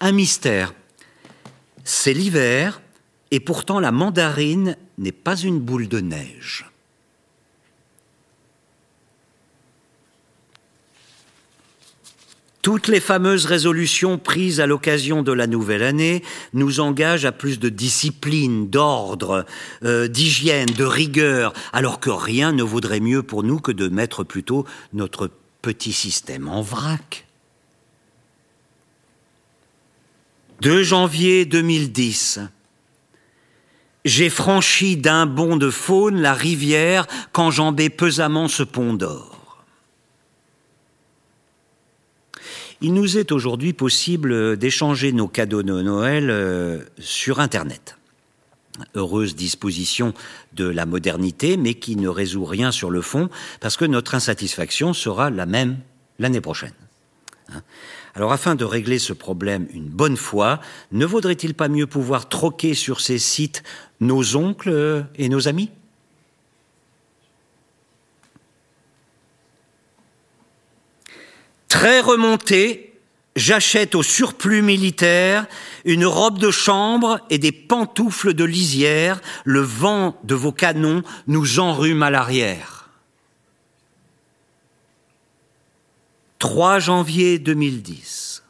Un 0.00 0.12
mystère. 0.12 0.74
C'est 1.82 2.14
l'hiver, 2.14 2.80
et 3.30 3.40
pourtant 3.40 3.80
la 3.80 3.92
mandarine 3.92 4.76
n'est 4.98 5.12
pas 5.12 5.36
une 5.36 5.58
boule 5.58 5.88
de 5.88 6.00
neige. 6.00 6.66
Toutes 12.64 12.88
les 12.88 13.00
fameuses 13.00 13.44
résolutions 13.44 14.16
prises 14.16 14.58
à 14.58 14.66
l'occasion 14.66 15.22
de 15.22 15.32
la 15.32 15.46
nouvelle 15.46 15.82
année 15.82 16.22
nous 16.54 16.80
engagent 16.80 17.26
à 17.26 17.30
plus 17.30 17.58
de 17.58 17.68
discipline, 17.68 18.70
d'ordre, 18.70 19.44
euh, 19.84 20.08
d'hygiène, 20.08 20.70
de 20.70 20.84
rigueur, 20.84 21.52
alors 21.74 22.00
que 22.00 22.08
rien 22.08 22.52
ne 22.52 22.62
vaudrait 22.62 23.00
mieux 23.00 23.22
pour 23.22 23.42
nous 23.42 23.60
que 23.60 23.70
de 23.70 23.88
mettre 23.88 24.24
plutôt 24.24 24.64
notre 24.94 25.30
petit 25.60 25.92
système 25.92 26.48
en 26.48 26.62
vrac. 26.62 27.26
2 30.62 30.82
janvier 30.82 31.44
2010. 31.44 32.40
J'ai 34.06 34.30
franchi 34.30 34.96
d'un 34.96 35.26
bond 35.26 35.58
de 35.58 35.68
faune 35.68 36.18
la 36.18 36.32
rivière 36.32 37.06
qu'enjambait 37.32 37.90
pesamment 37.90 38.48
ce 38.48 38.62
pont 38.62 38.94
d'or. 38.94 39.33
Il 42.80 42.94
nous 42.94 43.18
est 43.18 43.32
aujourd'hui 43.32 43.72
possible 43.72 44.56
d'échanger 44.56 45.12
nos 45.12 45.28
cadeaux 45.28 45.62
de 45.62 45.82
Noël 45.82 46.28
euh, 46.30 46.82
sur 46.98 47.40
Internet. 47.40 47.96
Heureuse 48.94 49.36
disposition 49.36 50.12
de 50.52 50.64
la 50.64 50.84
modernité, 50.84 51.56
mais 51.56 51.74
qui 51.74 51.94
ne 51.96 52.08
résout 52.08 52.44
rien 52.44 52.72
sur 52.72 52.90
le 52.90 53.00
fond, 53.00 53.30
parce 53.60 53.76
que 53.76 53.84
notre 53.84 54.16
insatisfaction 54.16 54.92
sera 54.92 55.30
la 55.30 55.46
même 55.46 55.78
l'année 56.18 56.40
prochaine. 56.40 56.72
Hein. 57.52 57.62
Alors 58.14 58.32
afin 58.32 58.54
de 58.54 58.64
régler 58.64 58.98
ce 58.98 59.12
problème 59.12 59.66
une 59.72 59.88
bonne 59.88 60.16
fois, 60.16 60.60
ne 60.92 61.06
vaudrait-il 61.06 61.54
pas 61.54 61.68
mieux 61.68 61.86
pouvoir 61.86 62.28
troquer 62.28 62.74
sur 62.74 63.00
ces 63.00 63.18
sites 63.18 63.62
nos 64.00 64.36
oncles 64.36 65.06
et 65.16 65.28
nos 65.28 65.46
amis? 65.46 65.70
Très 71.74 71.98
remonté, 71.98 72.92
j'achète 73.34 73.96
au 73.96 74.04
surplus 74.04 74.62
militaire 74.62 75.44
une 75.84 76.06
robe 76.06 76.38
de 76.38 76.52
chambre 76.52 77.18
et 77.30 77.38
des 77.38 77.50
pantoufles 77.50 78.32
de 78.32 78.44
lisière. 78.44 79.20
Le 79.42 79.58
vent 79.58 80.16
de 80.22 80.36
vos 80.36 80.52
canons 80.52 81.02
nous 81.26 81.58
enrhume 81.58 82.04
à 82.04 82.10
l'arrière. 82.10 82.90
3 86.38 86.78
janvier 86.78 87.40
2010. 87.40 88.44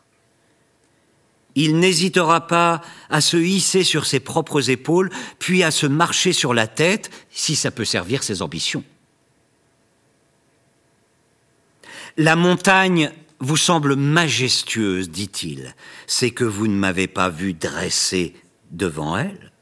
Il 1.55 1.79
n'hésitera 1.79 2.47
pas 2.47 2.83
à 3.09 3.23
se 3.23 3.39
hisser 3.39 3.85
sur 3.85 4.05
ses 4.05 4.21
propres 4.21 4.69
épaules, 4.69 5.09
puis 5.39 5.63
à 5.63 5.71
se 5.71 5.87
marcher 5.87 6.35
sur 6.35 6.53
la 6.53 6.67
tête, 6.67 7.11
si 7.31 7.57
ça 7.57 7.71
peut 7.71 7.87
servir 7.87 8.23
ses 8.23 8.43
ambitions. 8.43 8.85
La 12.17 12.37
montagne 12.37 13.11
vous 13.41 13.57
semble 13.57 13.97
majestueuse, 13.97 15.11
dit-il, 15.11 15.75
c'est 16.07 16.31
que 16.31 16.45
vous 16.45 16.69
ne 16.69 16.77
m'avez 16.77 17.09
pas 17.09 17.29
vu 17.29 17.53
dresser 17.53 18.35
devant 18.71 19.19
elle. 19.19 19.53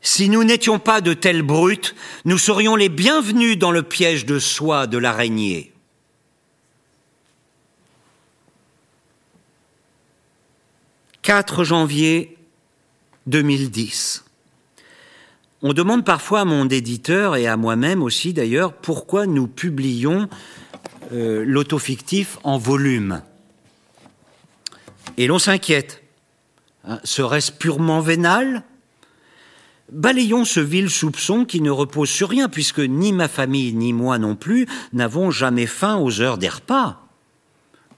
Si 0.00 0.28
nous 0.28 0.44
n'étions 0.44 0.78
pas 0.78 1.00
de 1.00 1.14
telles 1.14 1.42
brutes, 1.42 1.94
nous 2.24 2.38
serions 2.38 2.76
les 2.76 2.88
bienvenus 2.90 3.58
dans 3.58 3.70
le 3.70 3.82
piège 3.82 4.26
de 4.26 4.38
soie 4.38 4.86
de 4.86 4.98
l'araignée. 4.98 5.72
4 11.22 11.64
janvier 11.64 12.36
2010. 13.26 14.23
On 15.66 15.72
demande 15.72 16.04
parfois 16.04 16.40
à 16.40 16.44
mon 16.44 16.68
éditeur 16.68 17.36
et 17.36 17.46
à 17.46 17.56
moi-même 17.56 18.02
aussi 18.02 18.34
d'ailleurs 18.34 18.74
pourquoi 18.74 19.26
nous 19.26 19.46
publions 19.46 20.28
euh, 21.10 21.42
l'autofictif 21.46 22.38
en 22.44 22.58
volume. 22.58 23.22
Et 25.16 25.26
l'on 25.26 25.38
s'inquiète. 25.38 26.02
Hein, 26.86 27.00
serait-ce 27.02 27.50
purement 27.50 28.02
vénal? 28.02 28.62
Balayons 29.90 30.44
ce 30.44 30.60
vil 30.60 30.90
soupçon 30.90 31.46
qui 31.46 31.62
ne 31.62 31.70
repose 31.70 32.10
sur 32.10 32.28
rien, 32.28 32.50
puisque 32.50 32.80
ni 32.80 33.14
ma 33.14 33.26
famille 33.26 33.72
ni 33.72 33.94
moi 33.94 34.18
non 34.18 34.36
plus 34.36 34.66
n'avons 34.92 35.30
jamais 35.30 35.66
faim 35.66 35.96
aux 35.96 36.20
heures 36.20 36.36
des 36.36 36.50
repas. 36.50 37.03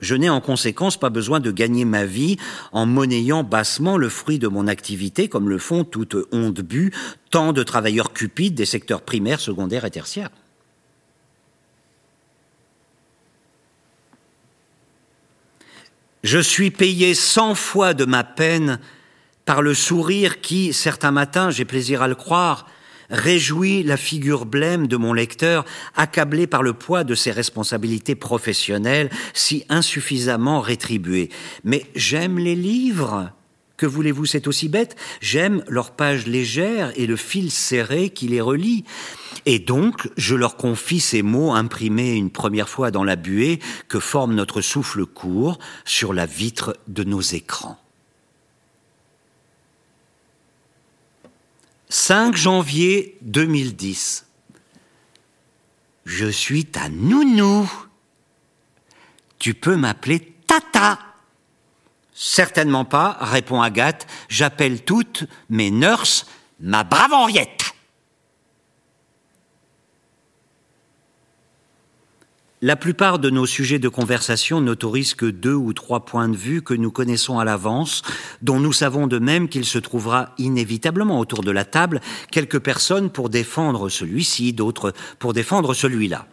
Je 0.00 0.14
n'ai 0.14 0.28
en 0.28 0.40
conséquence 0.40 0.98
pas 0.98 1.10
besoin 1.10 1.40
de 1.40 1.50
gagner 1.50 1.84
ma 1.84 2.04
vie 2.04 2.36
en 2.72 2.86
monnayant 2.86 3.42
bassement 3.42 3.96
le 3.96 4.08
fruit 4.08 4.38
de 4.38 4.48
mon 4.48 4.66
activité 4.66 5.28
comme 5.28 5.48
le 5.48 5.58
font 5.58 5.84
toutes 5.84 6.16
ondes 6.32 6.60
bues 6.60 6.92
tant 7.30 7.52
de 7.52 7.62
travailleurs 7.62 8.12
cupides 8.12 8.54
des 8.54 8.66
secteurs 8.66 9.02
primaires, 9.02 9.40
secondaires 9.40 9.84
et 9.84 9.90
tertiaires. 9.90 10.30
Je 16.22 16.38
suis 16.38 16.72
payé 16.72 17.14
cent 17.14 17.54
fois 17.54 17.94
de 17.94 18.04
ma 18.04 18.24
peine 18.24 18.80
par 19.44 19.62
le 19.62 19.74
sourire 19.74 20.40
qui, 20.40 20.72
certains 20.72 21.12
matins, 21.12 21.50
j'ai 21.50 21.64
plaisir 21.64 22.02
à 22.02 22.08
le 22.08 22.16
croire, 22.16 22.66
réjouit 23.10 23.82
la 23.82 23.96
figure 23.96 24.46
blême 24.46 24.86
de 24.86 24.96
mon 24.96 25.12
lecteur, 25.12 25.64
accablé 25.94 26.46
par 26.46 26.62
le 26.62 26.72
poids 26.72 27.04
de 27.04 27.14
ses 27.14 27.30
responsabilités 27.30 28.14
professionnelles, 28.14 29.10
si 29.34 29.64
insuffisamment 29.68 30.60
rétribuées. 30.60 31.30
Mais 31.64 31.86
j'aime 31.94 32.38
les 32.38 32.56
livres. 32.56 33.32
Que 33.76 33.86
voulez-vous, 33.86 34.24
c'est 34.24 34.46
aussi 34.46 34.68
bête. 34.68 34.96
J'aime 35.20 35.62
leurs 35.68 35.90
pages 35.90 36.26
légères 36.26 36.92
et 36.96 37.06
le 37.06 37.16
fil 37.16 37.50
serré 37.50 38.08
qui 38.08 38.26
les 38.26 38.40
relie. 38.40 38.84
Et 39.44 39.58
donc, 39.58 40.08
je 40.16 40.34
leur 40.34 40.56
confie 40.56 41.00
ces 41.00 41.22
mots 41.22 41.52
imprimés 41.52 42.14
une 42.14 42.30
première 42.30 42.68
fois 42.68 42.90
dans 42.90 43.04
la 43.04 43.16
buée 43.16 43.60
que 43.88 44.00
forme 44.00 44.34
notre 44.34 44.62
souffle 44.62 45.04
court 45.04 45.58
sur 45.84 46.14
la 46.14 46.24
vitre 46.24 46.76
de 46.88 47.04
nos 47.04 47.20
écrans. 47.20 47.78
5 51.88 52.36
janvier 52.36 53.16
2010. 53.22 54.26
Je 56.04 56.26
suis 56.26 56.64
ta 56.64 56.88
nounou. 56.88 57.70
Tu 59.38 59.54
peux 59.54 59.76
m'appeler 59.76 60.32
Tata. 60.46 60.98
Certainement 62.14 62.84
pas, 62.84 63.18
répond 63.20 63.60
Agathe. 63.60 64.06
J'appelle 64.28 64.82
toutes 64.84 65.24
mes 65.50 65.70
nurses 65.70 66.26
ma 66.60 66.84
brave 66.84 67.12
Henriette. 67.12 67.65
La 72.62 72.74
plupart 72.74 73.18
de 73.18 73.28
nos 73.28 73.44
sujets 73.44 73.78
de 73.78 73.90
conversation 73.90 74.62
n'autorisent 74.62 75.14
que 75.14 75.26
deux 75.26 75.52
ou 75.52 75.74
trois 75.74 76.06
points 76.06 76.30
de 76.30 76.36
vue 76.38 76.62
que 76.62 76.72
nous 76.72 76.90
connaissons 76.90 77.38
à 77.38 77.44
l'avance, 77.44 78.00
dont 78.40 78.58
nous 78.60 78.72
savons 78.72 79.06
de 79.06 79.18
même 79.18 79.50
qu'il 79.50 79.66
se 79.66 79.78
trouvera 79.78 80.30
inévitablement 80.38 81.20
autour 81.20 81.42
de 81.42 81.50
la 81.50 81.66
table 81.66 82.00
quelques 82.32 82.60
personnes 82.60 83.10
pour 83.10 83.28
défendre 83.28 83.90
celui-ci, 83.90 84.54
d'autres 84.54 84.94
pour 85.18 85.34
défendre 85.34 85.74
celui-là. 85.74 86.28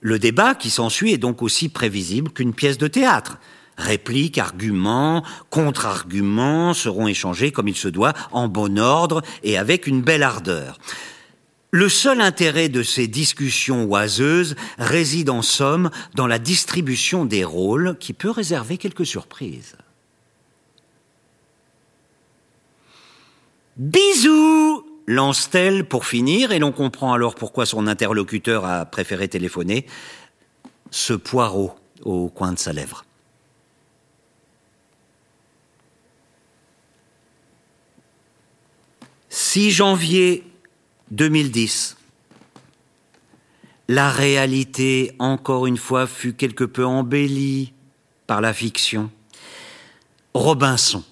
Le 0.00 0.18
débat 0.18 0.54
qui 0.54 0.70
s'ensuit 0.70 1.12
est 1.12 1.18
donc 1.18 1.42
aussi 1.42 1.68
prévisible 1.68 2.30
qu'une 2.30 2.54
pièce 2.54 2.78
de 2.78 2.88
théâtre. 2.88 3.36
Répliques, 3.76 4.38
arguments, 4.38 5.22
contre-arguments 5.50 6.72
seront 6.72 7.06
échangés 7.06 7.52
comme 7.52 7.68
il 7.68 7.76
se 7.76 7.88
doit, 7.88 8.14
en 8.32 8.48
bon 8.48 8.78
ordre 8.78 9.20
et 9.42 9.58
avec 9.58 9.86
une 9.86 10.00
belle 10.00 10.22
ardeur. 10.22 10.78
Le 11.76 11.90
seul 11.90 12.22
intérêt 12.22 12.70
de 12.70 12.82
ces 12.82 13.06
discussions 13.06 13.84
oiseuses 13.84 14.56
réside 14.78 15.28
en 15.28 15.42
somme 15.42 15.90
dans 16.14 16.26
la 16.26 16.38
distribution 16.38 17.26
des 17.26 17.44
rôles 17.44 17.98
qui 17.98 18.14
peut 18.14 18.30
réserver 18.30 18.78
quelques 18.78 19.04
surprises. 19.04 19.76
Bisous 23.76 24.86
lance-t-elle 25.06 25.86
pour 25.86 26.06
finir, 26.06 26.50
et 26.50 26.58
l'on 26.58 26.72
comprend 26.72 27.12
alors 27.12 27.34
pourquoi 27.34 27.66
son 27.66 27.86
interlocuteur 27.86 28.64
a 28.64 28.86
préféré 28.86 29.28
téléphoner, 29.28 29.84
ce 30.90 31.12
poireau 31.12 31.74
au 32.06 32.30
coin 32.30 32.54
de 32.54 32.58
sa 32.58 32.72
lèvre. 32.72 33.04
«6 39.28 39.72
janvier 39.72 40.42
2010. 41.10 41.96
La 43.88 44.10
réalité, 44.10 45.12
encore 45.18 45.66
une 45.66 45.76
fois, 45.76 46.06
fut 46.06 46.34
quelque 46.34 46.64
peu 46.64 46.84
embellie 46.84 47.72
par 48.26 48.40
la 48.40 48.52
fiction. 48.52 49.10
Robinson. 50.34 51.04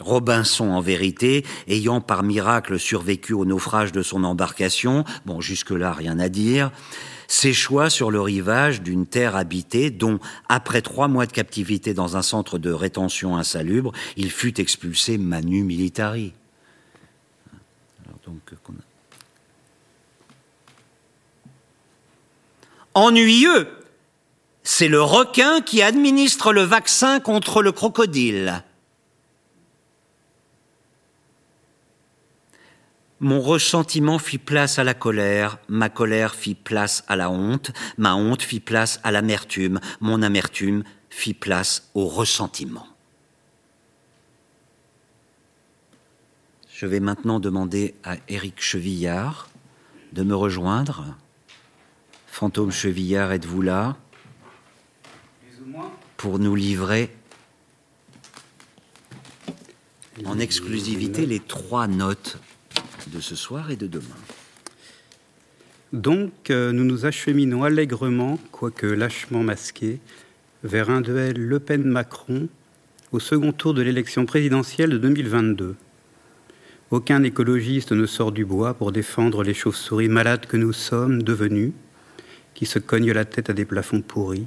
Robinson, 0.00 0.70
en 0.70 0.80
vérité, 0.80 1.44
ayant 1.68 2.00
par 2.00 2.22
miracle 2.22 2.78
survécu 2.78 3.34
au 3.34 3.44
naufrage 3.44 3.92
de 3.92 4.02
son 4.02 4.24
embarcation, 4.24 5.04
bon, 5.26 5.40
jusque-là, 5.40 5.92
rien 5.92 6.18
à 6.18 6.28
dire, 6.28 6.72
s'échoua 7.28 7.90
sur 7.90 8.10
le 8.10 8.20
rivage 8.20 8.82
d'une 8.82 9.06
terre 9.06 9.36
habitée 9.36 9.90
dont, 9.90 10.18
après 10.48 10.82
trois 10.82 11.06
mois 11.06 11.26
de 11.26 11.32
captivité 11.32 11.94
dans 11.94 12.16
un 12.16 12.22
centre 12.22 12.58
de 12.58 12.72
rétention 12.72 13.36
insalubre, 13.36 13.92
il 14.16 14.30
fut 14.30 14.60
expulsé 14.60 15.16
manu 15.16 15.62
militari. 15.62 16.32
Ennuyeux. 22.94 23.68
C'est 24.62 24.88
le 24.88 25.02
requin 25.02 25.60
qui 25.60 25.82
administre 25.82 26.52
le 26.52 26.62
vaccin 26.62 27.20
contre 27.20 27.62
le 27.62 27.72
crocodile. 27.72 28.62
Mon 33.22 33.42
ressentiment 33.42 34.18
fit 34.18 34.38
place 34.38 34.78
à 34.78 34.84
la 34.84 34.94
colère, 34.94 35.58
ma 35.68 35.90
colère 35.90 36.34
fit 36.34 36.54
place 36.54 37.04
à 37.06 37.16
la 37.16 37.30
honte, 37.30 37.70
ma 37.98 38.14
honte 38.14 38.42
fit 38.42 38.60
place 38.60 38.98
à 39.04 39.10
l'amertume, 39.10 39.78
mon 40.00 40.22
amertume 40.22 40.84
fit 41.10 41.34
place 41.34 41.90
au 41.94 42.06
ressentiment. 42.06 42.86
Je 46.72 46.86
vais 46.86 47.00
maintenant 47.00 47.40
demander 47.40 47.94
à 48.04 48.16
Éric 48.28 48.62
Chevillard 48.62 49.50
de 50.14 50.22
me 50.22 50.34
rejoindre. 50.34 51.04
Fantôme 52.30 52.70
Chevillard, 52.70 53.32
êtes-vous 53.32 53.60
là 53.60 53.98
Pour 56.16 56.38
nous 56.38 56.54
livrer 56.54 57.10
en 60.24 60.38
exclusivité 60.38 61.26
les 61.26 61.40
trois 61.40 61.86
notes 61.86 62.38
de 63.08 63.20
ce 63.20 63.34
soir 63.34 63.70
et 63.70 63.76
de 63.76 63.86
demain. 63.86 64.06
Donc, 65.92 66.50
euh, 66.50 66.72
nous 66.72 66.84
nous 66.84 67.04
acheminons 67.04 67.64
allègrement, 67.64 68.38
quoique 68.52 68.86
lâchement 68.86 69.42
masqués, 69.42 69.98
vers 70.62 70.88
un 70.88 71.02
duel 71.02 71.36
Le 71.36 71.58
Pen-Macron 71.58 72.48
au 73.12 73.18
second 73.18 73.52
tour 73.52 73.74
de 73.74 73.82
l'élection 73.82 74.24
présidentielle 74.24 74.90
de 74.90 74.98
2022. 74.98 75.74
Aucun 76.90 77.22
écologiste 77.22 77.92
ne 77.92 78.06
sort 78.06 78.32
du 78.32 78.44
bois 78.44 78.72
pour 78.74 78.92
défendre 78.92 79.42
les 79.42 79.52
chauves-souris 79.52 80.08
malades 80.08 80.46
que 80.46 80.56
nous 80.56 80.72
sommes 80.72 81.22
devenus 81.22 81.72
qui 82.54 82.66
se 82.66 82.78
cogne 82.78 83.12
la 83.12 83.24
tête 83.24 83.50
à 83.50 83.52
des 83.52 83.64
plafonds 83.64 84.02
pourris. 84.02 84.46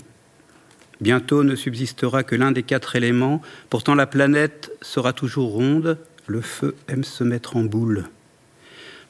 Bientôt 1.01 1.43
ne 1.43 1.55
subsistera 1.55 2.23
que 2.23 2.35
l'un 2.35 2.51
des 2.51 2.63
quatre 2.63 2.95
éléments, 2.95 3.41
pourtant 3.69 3.95
la 3.95 4.07
planète 4.07 4.71
sera 4.81 5.11
toujours 5.13 5.51
ronde, 5.51 5.97
le 6.27 6.41
feu 6.41 6.75
aime 6.87 7.03
se 7.03 7.23
mettre 7.23 7.57
en 7.57 7.63
boule. 7.63 8.05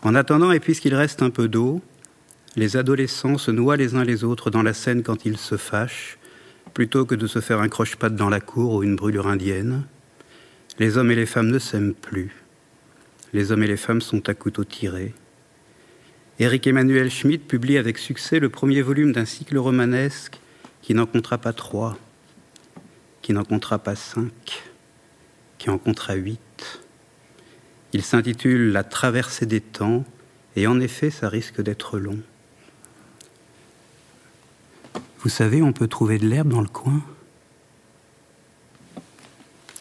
En 0.01 0.15
attendant, 0.15 0.51
et 0.51 0.59
puisqu'il 0.59 0.95
reste 0.95 1.21
un 1.21 1.29
peu 1.29 1.47
d'eau, 1.47 1.81
les 2.55 2.77
adolescents 2.77 3.37
se 3.37 3.51
noient 3.51 3.77
les 3.77 3.95
uns 3.95 4.03
les 4.03 4.23
autres 4.23 4.49
dans 4.49 4.63
la 4.63 4.73
Seine 4.73 5.03
quand 5.03 5.25
ils 5.25 5.37
se 5.37 5.57
fâchent, 5.57 6.17
plutôt 6.73 7.05
que 7.05 7.15
de 7.15 7.27
se 7.27 7.39
faire 7.41 7.61
un 7.61 7.69
croche-patte 7.69 8.15
dans 8.15 8.29
la 8.29 8.39
cour 8.39 8.73
ou 8.73 8.83
une 8.83 8.95
brûlure 8.95 9.27
indienne. 9.27 9.83
Les 10.79 10.97
hommes 10.97 11.11
et 11.11 11.15
les 11.15 11.25
femmes 11.25 11.49
ne 11.49 11.59
s'aiment 11.59 11.93
plus. 11.93 12.31
Les 13.33 13.51
hommes 13.51 13.63
et 13.63 13.67
les 13.67 13.77
femmes 13.77 14.01
sont 14.01 14.27
à 14.29 14.33
couteau 14.33 14.63
tiré. 14.63 15.13
Éric 16.43 16.67
Emmanuel 16.67 17.09
Schmitt 17.09 17.47
publie 17.47 17.77
avec 17.77 17.97
succès 17.97 18.41
le 18.41 18.49
premier 18.49 18.81
volume 18.81 19.13
d'un 19.13 19.23
cycle 19.23 19.57
romanesque 19.57 20.39
qui 20.81 20.93
n'en 20.93 21.05
comptera 21.05 21.37
pas 21.37 21.53
trois, 21.53 21.97
qui 23.21 23.31
n'en 23.31 23.45
comptera 23.45 23.79
pas 23.79 23.95
cinq, 23.95 24.61
qui 25.57 25.69
en 25.69 25.77
comptera 25.77 26.15
huit. 26.15 26.81
Il 27.93 28.03
s'intitule 28.03 28.73
La 28.73 28.83
traversée 28.83 29.45
des 29.45 29.61
temps, 29.61 30.03
et 30.57 30.67
en 30.67 30.81
effet, 30.81 31.11
ça 31.11 31.29
risque 31.29 31.61
d'être 31.61 31.97
long. 31.97 32.19
Vous 35.19 35.29
savez, 35.29 35.61
on 35.61 35.71
peut 35.71 35.87
trouver 35.87 36.17
de 36.17 36.27
l'herbe 36.27 36.49
dans 36.49 36.59
le 36.59 36.67
coin. 36.67 37.01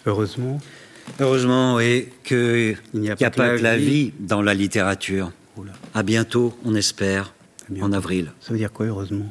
Heureusement. 0.06 0.60
Heureusement, 1.18 1.74
oui, 1.74 2.10
qu'il 2.22 2.78
n'y 2.94 3.10
a, 3.10 3.16
pas, 3.16 3.30
que 3.30 3.60
la, 3.60 3.76
vie. 3.76 4.12
dans 4.20 4.42
la 4.42 4.54
littérature. 4.54 5.32
À 5.94 6.02
bientôt, 6.02 6.54
on 6.64 6.74
espère, 6.74 7.34
en 7.80 7.92
avril. 7.92 8.32
Ça 8.40 8.52
veut 8.52 8.58
dire 8.58 8.72
quoi, 8.72 8.86
heureusement? 8.86 9.30